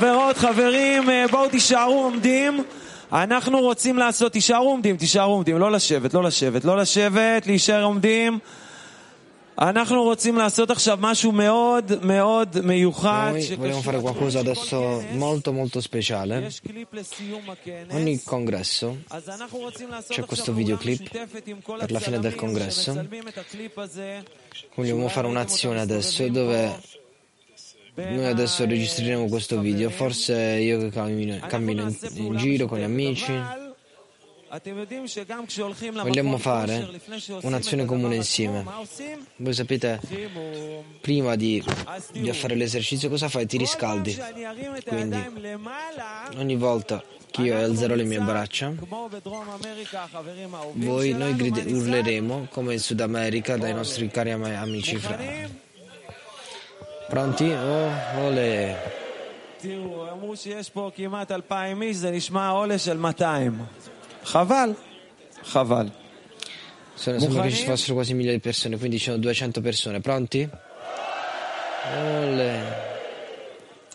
חברות, 0.00 0.36
חברים, 0.36 1.10
אה, 1.10 1.24
בואו 1.30 1.48
תישארו 1.48 2.02
עומדים. 2.04 2.64
אנחנו 3.12 3.60
רוצים 3.60 3.98
לעשות, 3.98 4.32
תישארו 4.32 4.70
עומדים, 4.70 4.96
תישארו 4.96 5.32
עומדים, 5.32 5.58
לא 5.58 5.72
לשבת, 5.72 6.14
לא 6.14 6.22
לשבת, 6.22 6.64
לא 6.64 6.76
לשבת, 6.76 7.46
להישאר 7.46 7.84
עומדים. 7.84 8.38
אנחנו 9.58 10.02
רוצים 10.02 10.36
לעשות 10.36 10.70
עכשיו 10.70 10.98
משהו 11.00 11.32
מאוד 11.32 11.92
מאוד 12.02 12.60
מיוחד. 12.64 13.32
Noi 13.34 13.56
vogliamo 13.56 13.82
fare 13.82 14.00
qualcosa 14.00 14.38
adesso 14.40 14.78
molto 15.18 15.52
molto 15.52 15.80
speciale. 15.80 16.46
יש 16.46 16.60
קליפ 16.60 16.94
לסיום 16.94 17.50
הכנס. 17.50 17.92
Ogni 17.92 18.30
congresso 18.30 18.86
אז 19.10 19.28
אנחנו 19.28 19.58
רוצים 19.58 19.90
לעשות 19.90 20.16
c'è 20.16 20.22
עכשיו 20.22 20.24
questo 20.24 20.52
פעולה 20.52 20.76
videoclip 20.76 21.02
משותפת 21.02 21.46
עם 21.46 21.56
כל 21.62 21.78
per 21.80 21.90
la 21.90 22.00
fine 22.00 22.20
del 22.20 22.26
הצלמים 22.26 22.40
congresso. 22.40 22.92
שמצלמים 22.92 23.28
את 23.28 23.38
הקליפ 23.38 23.78
הזה. 23.78 24.20
Vogliamo 24.76 25.08
fare 25.08 25.26
un'azione 25.26 25.80
adesso 25.80 26.28
dove 26.28 26.76
noi 27.93 28.25
adesso 28.25 28.65
registriamo 28.65 29.27
questo 29.27 29.59
video, 29.59 29.89
forse 29.89 30.33
io 30.33 30.79
che 30.79 30.89
cammino, 30.89 31.39
cammino 31.47 31.81
in, 31.83 31.97
in 32.13 32.37
giro 32.37 32.65
con 32.65 32.79
gli 32.79 32.83
amici. 32.83 33.33
Vogliamo 36.01 36.37
fare 36.37 36.89
un'azione 37.41 37.85
comune 37.85 38.15
insieme. 38.15 38.65
Voi 39.37 39.53
sapete, 39.53 39.99
prima 41.01 41.35
di, 41.35 41.63
di 42.13 42.31
fare 42.33 42.55
l'esercizio, 42.55 43.09
cosa 43.09 43.29
fai? 43.29 43.45
Ti 43.45 43.57
riscaldi. 43.57 44.17
Quindi, 44.85 45.17
ogni 46.35 46.55
volta 46.55 47.03
che 47.29 47.41
io 47.43 47.57
alzerò 47.57 47.95
le 47.95 48.03
mie 48.03 48.19
braccia, 48.19 48.73
voi, 50.73 51.13
noi 51.13 51.35
gride, 51.35 51.61
urleremo 51.61 52.47
come 52.49 52.73
in 52.73 52.79
Sud 52.79 52.99
America 52.99 53.55
dai 53.57 53.73
nostri 53.73 54.09
cari 54.09 54.31
amici 54.31 54.97
fra. 54.97 55.69
Pronti? 57.10 57.50
Oh, 57.52 58.20
ole. 58.26 58.74
תראו, 59.58 60.10
אמרו 60.12 60.36
שיש 60.36 60.70
פה 60.70 60.90
כמעט 60.96 61.30
אלפיים 61.32 61.82
איש, 61.82 61.96
זה 61.96 62.10
נשמע 62.10 62.48
עולה 62.48 62.78
של 62.78 62.96
200. 62.96 63.52
חבל, 64.24 64.72
חבל. 65.44 65.88
Sono, 66.96 67.18
sembra 67.20 67.42
che 67.42 67.50
ci 67.50 67.56
Mukhani? 67.60 67.68
fossero 67.70 67.94
quasi 67.94 68.14
mille 68.14 68.38
persone, 68.40 68.78
quindi 68.78 68.98
ci 68.98 69.04
sono 69.04 69.18
200 69.18 69.60
persone. 69.60 70.00
Pronti? 70.00 70.48
Ole. 71.94 72.62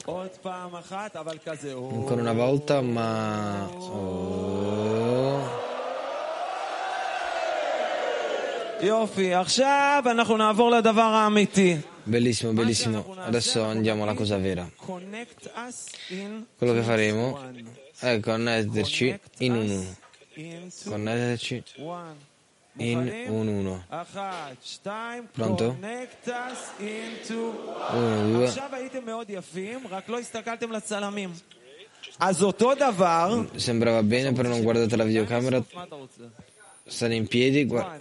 עוד 0.06 0.30
פעם 0.42 0.76
אחת, 0.76 1.16
אבל 1.16 1.38
כזה. 1.46 1.74
או, 1.74 1.92
Ancora 1.92 2.22
una 2.22 2.34
volta, 2.34 2.82
ma... 2.82 3.70
Oh. 3.72 5.42
יופי, 8.82 9.34
עכשיו 9.34 10.04
אנחנו 10.12 10.38
נעבור 10.38 10.70
לדבר 10.72 11.02
האמיתי. 11.02 11.78
Bellissimo, 12.07 12.53
bellissimo. 12.53 13.17
Adesso 13.19 13.65
andiamo 13.65 14.05
alla 14.05 14.15
cosa 14.15 14.37
vera. 14.39 14.71
Quello 16.57 16.73
che 16.73 16.83
faremo 16.83 17.41
è 17.99 18.21
connetterci 18.21 19.19
in 19.39 19.53
un 19.53 19.69
uno. 19.69 19.97
Connetterci 20.85 21.65
in 22.77 23.25
un 23.29 23.49
uno. 23.49 23.85
Pronto? 25.33 25.77
1, 27.93 28.31
2. 28.31 28.47
Sembrava 33.57 34.05
bene, 34.05 34.33
però 34.33 34.49
non 34.49 34.63
guardate 34.63 34.95
la 34.95 35.03
videocamera. 35.03 35.61
מה 36.86 36.98
אתה 36.98 37.02
רוצה? 37.02 37.06
State 37.06 37.16
in 37.20 37.28
piedi, 37.34 37.66
gua- 37.66 38.00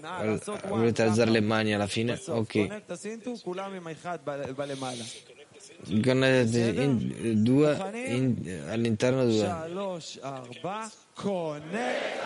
volete 0.68 1.02
alzare 1.02 1.30
le 1.30 1.40
mani 1.40 1.74
alla 1.74 1.86
fine? 1.86 2.12
Ok. 2.40 2.52
connect 2.52 2.90
us 2.92 3.04
into, 3.04 3.30
כולם 3.44 3.72
עם 3.74 3.88
אחד 3.88 4.18
ב- 4.24 4.50
בלמעלה. 4.56 5.04
Connettete 6.06 6.80
in 6.84 6.92
due 7.48 7.70
in- 8.16 8.36
all'interno 8.72 9.22
due. 9.30 9.46
שלוש, 9.68 10.18
ארבע, 10.24 10.80
connect. 11.16 12.20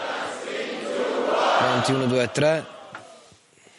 Pronti, 1.60 1.92
uno, 1.92 2.06
due, 2.06 2.26
tre. 2.38 2.62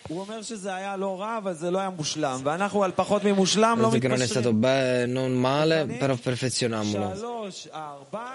הוא 0.07 0.19
אומר 0.19 0.41
שזה 0.41 0.75
היה 0.75 0.95
לא 0.97 1.19
רע, 1.21 1.37
אבל 1.37 1.53
זה 1.53 1.71
לא 1.71 1.79
היה 1.79 1.89
מושלם. 1.89 2.39
ואנחנו 2.43 2.83
על 2.83 2.91
פחות 2.95 3.23
ממושלם 3.23 3.77
לא 3.81 3.87
Vedete 3.89 3.99
che 4.01 4.07
non 4.07 4.21
è 4.21 4.27
stato 4.27 4.51
מתפשרים. 4.53 4.61
be- 4.61 5.05
non 5.07 5.31
male, 5.45 5.85
però 5.99 6.15
perfezioniamolo. 6.15 7.15
שלוש, 7.17 7.67
ארבע. 7.73 8.27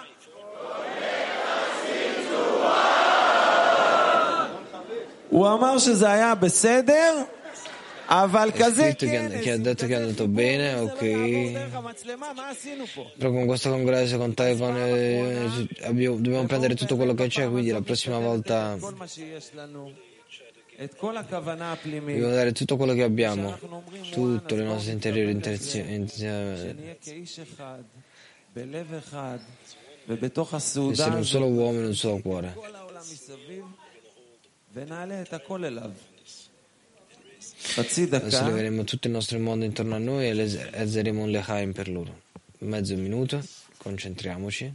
È 8.88 8.94
scritto 8.96 9.06
che, 9.06 9.40
che 9.40 9.52
ha 9.52 9.58
detto 9.58 9.86
che 9.86 9.94
è 9.94 9.96
andato 9.98 10.28
bene, 10.28 10.76
ok. 10.76 11.00
Però 13.18 13.32
con 13.32 13.46
questo 13.46 13.70
congresso, 13.70 14.18
con 14.18 14.34
Taiwan, 14.34 14.76
eh, 14.78 15.68
dobbiamo 15.92 16.46
prendere 16.46 16.76
tutto 16.76 16.96
quello 16.96 17.14
che 17.14 17.28
c'è, 17.28 17.50
quindi 17.50 17.72
la 17.72 17.82
prossima 17.82 18.18
volta 18.20 18.78
Dobbiamo 22.14 22.36
dare 22.36 22.52
tutto 22.52 22.78
quello 22.78 22.94
che 22.94 23.04
abbiamo, 23.04 23.58
tutte 24.12 24.56
le 24.56 24.64
nostre 24.64 24.92
interiori 24.94 25.32
intenzioni. 25.32 25.94
Essere 30.92 31.16
un 31.16 31.26
solo 31.26 31.48
uomo 31.48 31.80
in 31.80 31.86
un 31.86 31.96
solo 31.96 32.20
cuore. 32.20 32.56
Adesso 37.77 38.07
דקה, 38.07 38.43
leveremo 38.49 38.85
tutto 38.85 39.07
il 39.09 39.13
nostro 39.15 39.39
mondo 39.39 39.65
intorno 39.65 39.95
a 39.95 39.99
noi 39.99 40.25
e 40.29 40.35
le- 40.35 40.71
alzeremo 40.83 41.23
un 41.23 41.31
lechaim 41.31 41.73
per 41.73 41.89
loro. 41.89 42.13
Mezzo 42.59 42.95
minuto, 42.97 43.37
concentriamoci. 43.79 44.67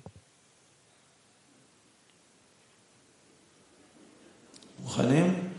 מוכנים? 4.79 5.51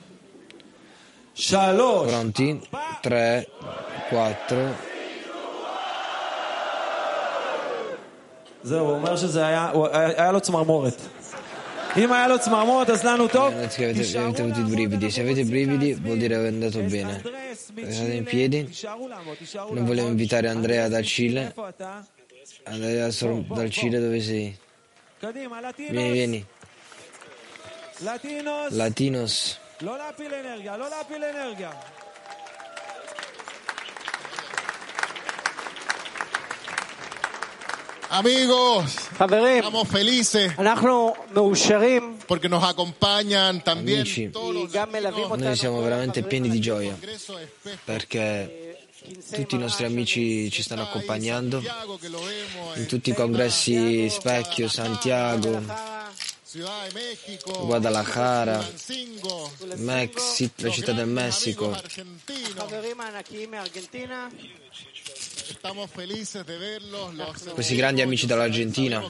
שלוש, 1.35 2.11
Pronti? 2.11 2.61
3, 3.03 3.45
4. 4.11 4.73
זהו, 8.63 8.87
הוא 8.87 8.95
אומר 8.95 9.17
שזה 9.17 9.47
היה, 9.47 9.71
הוא- 9.71 9.89
היה 9.93 10.23
היה 10.23 10.33
לו 10.33 10.41
צמרמורת. 10.41 10.95
Eh, 13.50 13.54
ragazzi, 13.54 13.84
avete, 13.84 14.18
avete 14.18 14.42
avuto 14.42 14.60
i 14.60 14.64
brividi. 14.64 15.12
Se 15.12 15.22
avete 15.22 15.44
brividi, 15.44 15.94
vuol 15.96 16.18
dire 16.18 16.36
che 16.38 16.44
è 16.44 16.48
andato 16.48 16.80
bene. 16.80 17.22
Andate 17.22 18.14
in 18.14 18.24
piedi. 18.24 18.70
Non 19.72 19.86
volevo 19.86 20.08
invitare 20.08 20.48
Andrea 20.48 20.88
dal 20.88 21.04
Cile. 21.04 21.54
Andrea 22.64 23.10
dal 23.48 23.70
Cile, 23.70 24.00
dove 24.00 24.22
sei? 24.22 24.58
Vieni, 25.92 26.12
vieni. 26.12 26.46
Latinos. 27.98 28.72
Latinos. 28.72 29.60
Amigos, 38.14 38.92
estamos 39.12 39.88
felices. 39.88 40.52
porque 42.28 42.50
nos 42.50 42.62
acompañan 42.62 43.64
también 43.64 44.06
todos 44.34 44.54
los 44.54 45.40
Noi 45.40 45.56
siamo 45.56 45.82
veramente 45.82 46.22
pieni 46.22 46.50
di 46.50 46.60
gioia 46.60 46.98
perché 47.86 48.76
tutti 49.32 49.56
i 49.56 49.58
nostri 49.58 49.86
amici 49.86 50.52
ci 50.52 50.62
stanno 50.62 50.84
accompagnando. 50.84 51.64
In 52.76 52.86
tutti 52.86 53.12
i 53.12 53.14
congressi 53.14 54.10
Specchio, 54.10 54.68
Santiago, 54.68 55.64
Guadalajara, 57.64 58.68
Mexico, 59.78 60.54
la 60.58 60.70
città 60.70 60.92
del 60.92 61.08
Messico 61.08 61.80
questi 67.54 67.76
grandi 67.76 68.02
amici 68.02 68.26
dall'Argentina. 68.26 69.04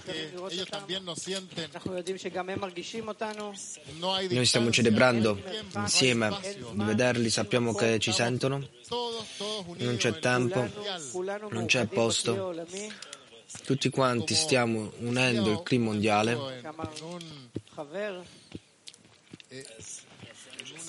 Noi 4.30 4.46
stiamo 4.46 4.72
celebrando 4.72 5.42
insieme, 5.76 6.38
di 6.74 6.84
vederli 6.84 7.30
sappiamo 7.30 7.74
che 7.74 8.00
ci 8.00 8.12
sentono, 8.12 8.68
non 9.78 9.96
c'è 9.98 10.20
tempo, 10.20 10.68
non 11.50 11.66
c'è 11.66 11.86
posto. 11.88 12.56
Tutti 13.64 13.90
quanti 13.90 14.34
stiamo 14.34 14.92
unendo 15.00 15.52
il 15.52 15.62
clima 15.64 15.86
mondiale. 15.86 16.38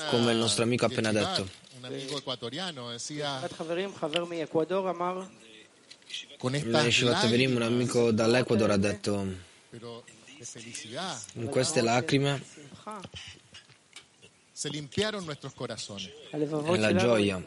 come 0.08 0.32
il 0.32 0.38
nostro 0.38 0.64
amico 0.64 0.84
ha 0.84 0.88
appena 0.88 1.12
detto 1.12 1.61
un 1.82 1.86
amigo 1.86 2.18
ecuatoriano, 2.18 2.90
eh, 2.90 2.94
decía... 2.94 3.40
Con 6.38 6.54
esta 6.54 6.88
Shivataverim, 6.88 7.56
un 7.56 7.62
amico 7.62 8.12
dall'Ecuador, 8.12 8.70
ha 8.70 8.76
detto 8.76 9.26
in 11.34 11.48
queste 11.48 11.80
lacrime 11.80 12.42
se 14.52 14.68
limpiaron 14.70 15.24
nuestros 15.24 15.54
corazones. 15.54 16.10
La 16.32 16.94
gioia. 16.94 17.42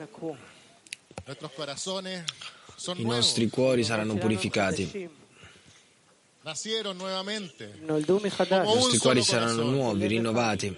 I 2.96 3.04
nostri 3.04 3.50
cuori 3.50 3.84
saranno 3.86 4.16
purificati. 4.16 5.10
Nascieron 6.42 6.98
nuevamente. 6.98 7.80
I 7.80 8.04
nostri 8.06 8.98
cuori 8.98 9.24
saranno 9.24 9.64
nuovi, 9.64 10.08
rinnovati, 10.08 10.78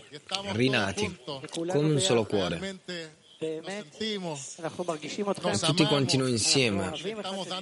rinati, 0.51 1.17
con 1.51 1.85
un 1.85 1.99
solo 1.99 2.25
cuore. 2.25 2.81
Tutti 5.61 5.85
quanti 5.85 6.17
noi 6.17 6.31
insieme, 6.31 6.91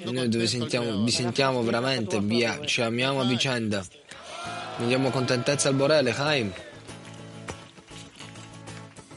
noi 0.06 0.30
dove 0.30 0.48
sentiamo, 0.48 1.04
vi 1.04 1.12
sentiamo 1.12 1.62
veramente, 1.64 2.22
vi, 2.22 2.48
ci 2.64 2.82
amiamo 2.82 3.20
a 3.20 3.26
vicenda. 3.26 3.86
vediamo 4.78 5.10
contentezza 5.10 5.68
al 5.68 5.76
Borele, 5.76 6.14
Chaim. 6.14 6.54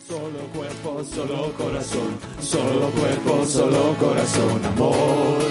Solo 0.05 0.49
cuerpo, 0.53 1.05
solo 1.05 1.53
corazon 1.57 2.19
solo 2.41 2.89
cuerpo, 2.89 3.47
solo 3.47 3.95
corazon 3.97 4.65
amor. 4.65 5.45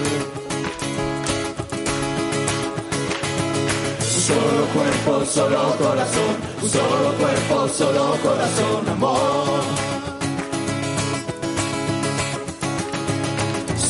Solo 3.98 4.66
cuerpo, 4.72 5.24
solo 5.24 5.74
corazon 5.78 6.36
solo 6.64 7.12
cuerpo, 7.14 7.68
solo 7.68 8.18
corazon 8.20 8.88
amor. 8.88 9.97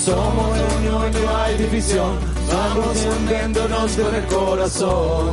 Somos 0.09 0.59
unión, 0.79 1.13
no 1.13 1.37
hay 1.37 1.59
división, 1.59 2.19
vamos 2.51 2.97
hundiéndonos 3.05 3.93
con 3.93 4.15
el 4.15 4.25
corazón. 4.25 5.33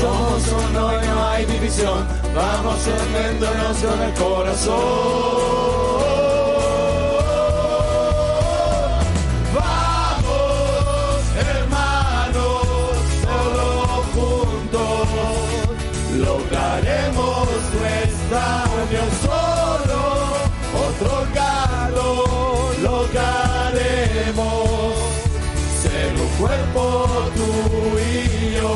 Somos 0.00 0.42
uno 0.70 0.92
y 0.94 1.06
no 1.06 1.28
hay 1.28 1.44
división, 1.44 2.08
vamos 2.34 2.80
hundiéndonos 2.86 3.76
con 3.76 4.00
el 4.00 4.14
corazón. 4.14 5.61
Cuerpo 26.42 26.84
tú 27.36 27.48
y 27.98 28.54
yo. 28.56 28.74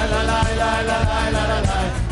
la 0.05 0.23
la 0.23 0.83
la 0.83 0.99
la 1.01 1.22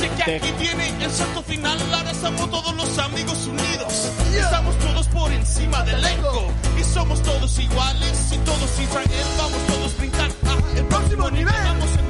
Prepárense 0.00 0.24
que 0.24 0.36
aquí 0.36 0.52
viene 0.58 1.04
el 1.04 1.10
salto 1.10 1.42
final. 1.42 1.78
Ahora 1.92 2.10
estamos 2.10 2.50
todos 2.50 2.74
los 2.74 2.98
amigos 2.98 3.46
unidos. 3.46 4.10
Estamos 4.34 4.78
todos 4.78 5.06
por 5.08 5.30
encima 5.30 5.82
del 5.82 5.96
elenco. 5.96 6.52
Y 6.78 6.84
somos 6.84 7.22
todos 7.22 7.58
iguales 7.58 8.32
y 8.32 8.38
todos 8.38 8.80
Israel. 8.80 9.26
Vamos 9.36 9.66
todos 9.66 9.94
a 9.94 9.98
brincar 9.98 10.30
el 10.76 10.84
próximo 10.86 11.30
nivel. 11.30 12.09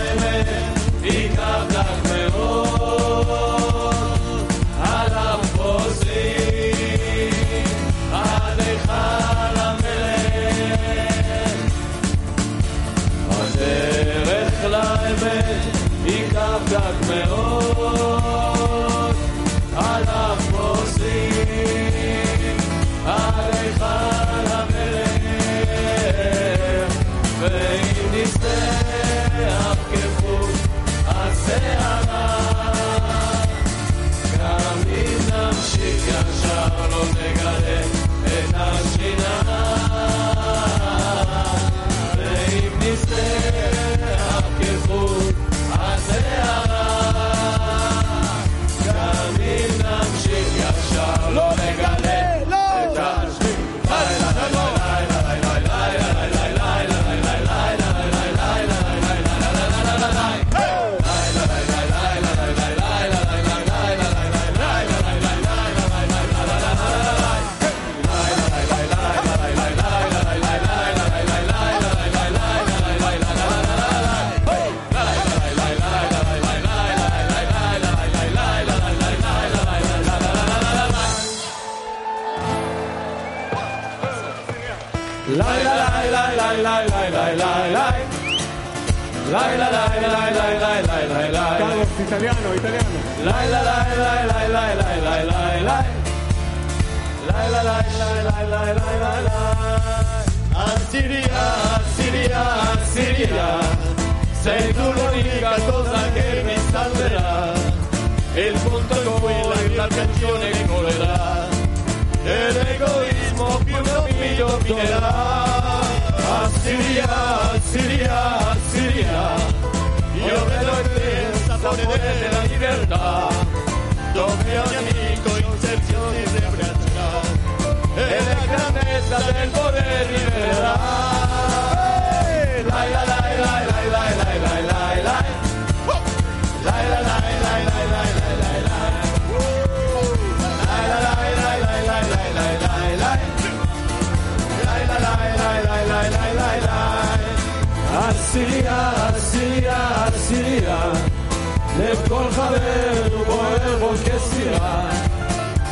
חבר 152.51 153.23
בוער 153.25 153.81
עוד 153.81 153.99
כסירה, 154.05 154.89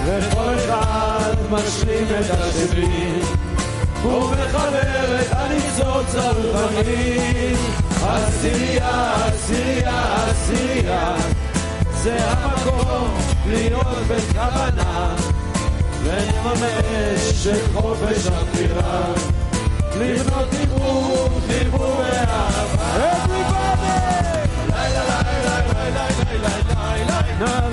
וכל 0.05 0.55
אחד 0.55 1.35
משלים 1.51 2.07
את 2.19 2.29
השני, 2.29 3.19
ומחבר 4.03 5.19
את 5.21 5.27
הניצוץ 5.31 6.15
הרוחני. 6.15 7.53
עשירייה, 8.03 9.15
עשירייה, 9.25 10.25
עשירייה, 10.25 11.15
זה 12.03 12.17
המקום 12.19 13.17
להיות 13.47 13.97
בכוונה, 14.07 15.15
ולממש 16.03 17.47
את 17.47 17.73
חופש 17.73 18.27
הבחירה, 18.27 19.03
לבנות 19.99 20.49
דיבור, 20.49 21.29
דיבור 21.47 21.95
ואהבה. 21.99 22.78
lay, 25.91 26.11
lay, 26.19 26.37
lay, 26.39 26.63
lay, 26.69 27.05
lay, 27.05 27.39
lay. 27.39 27.68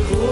possible. 0.00 0.23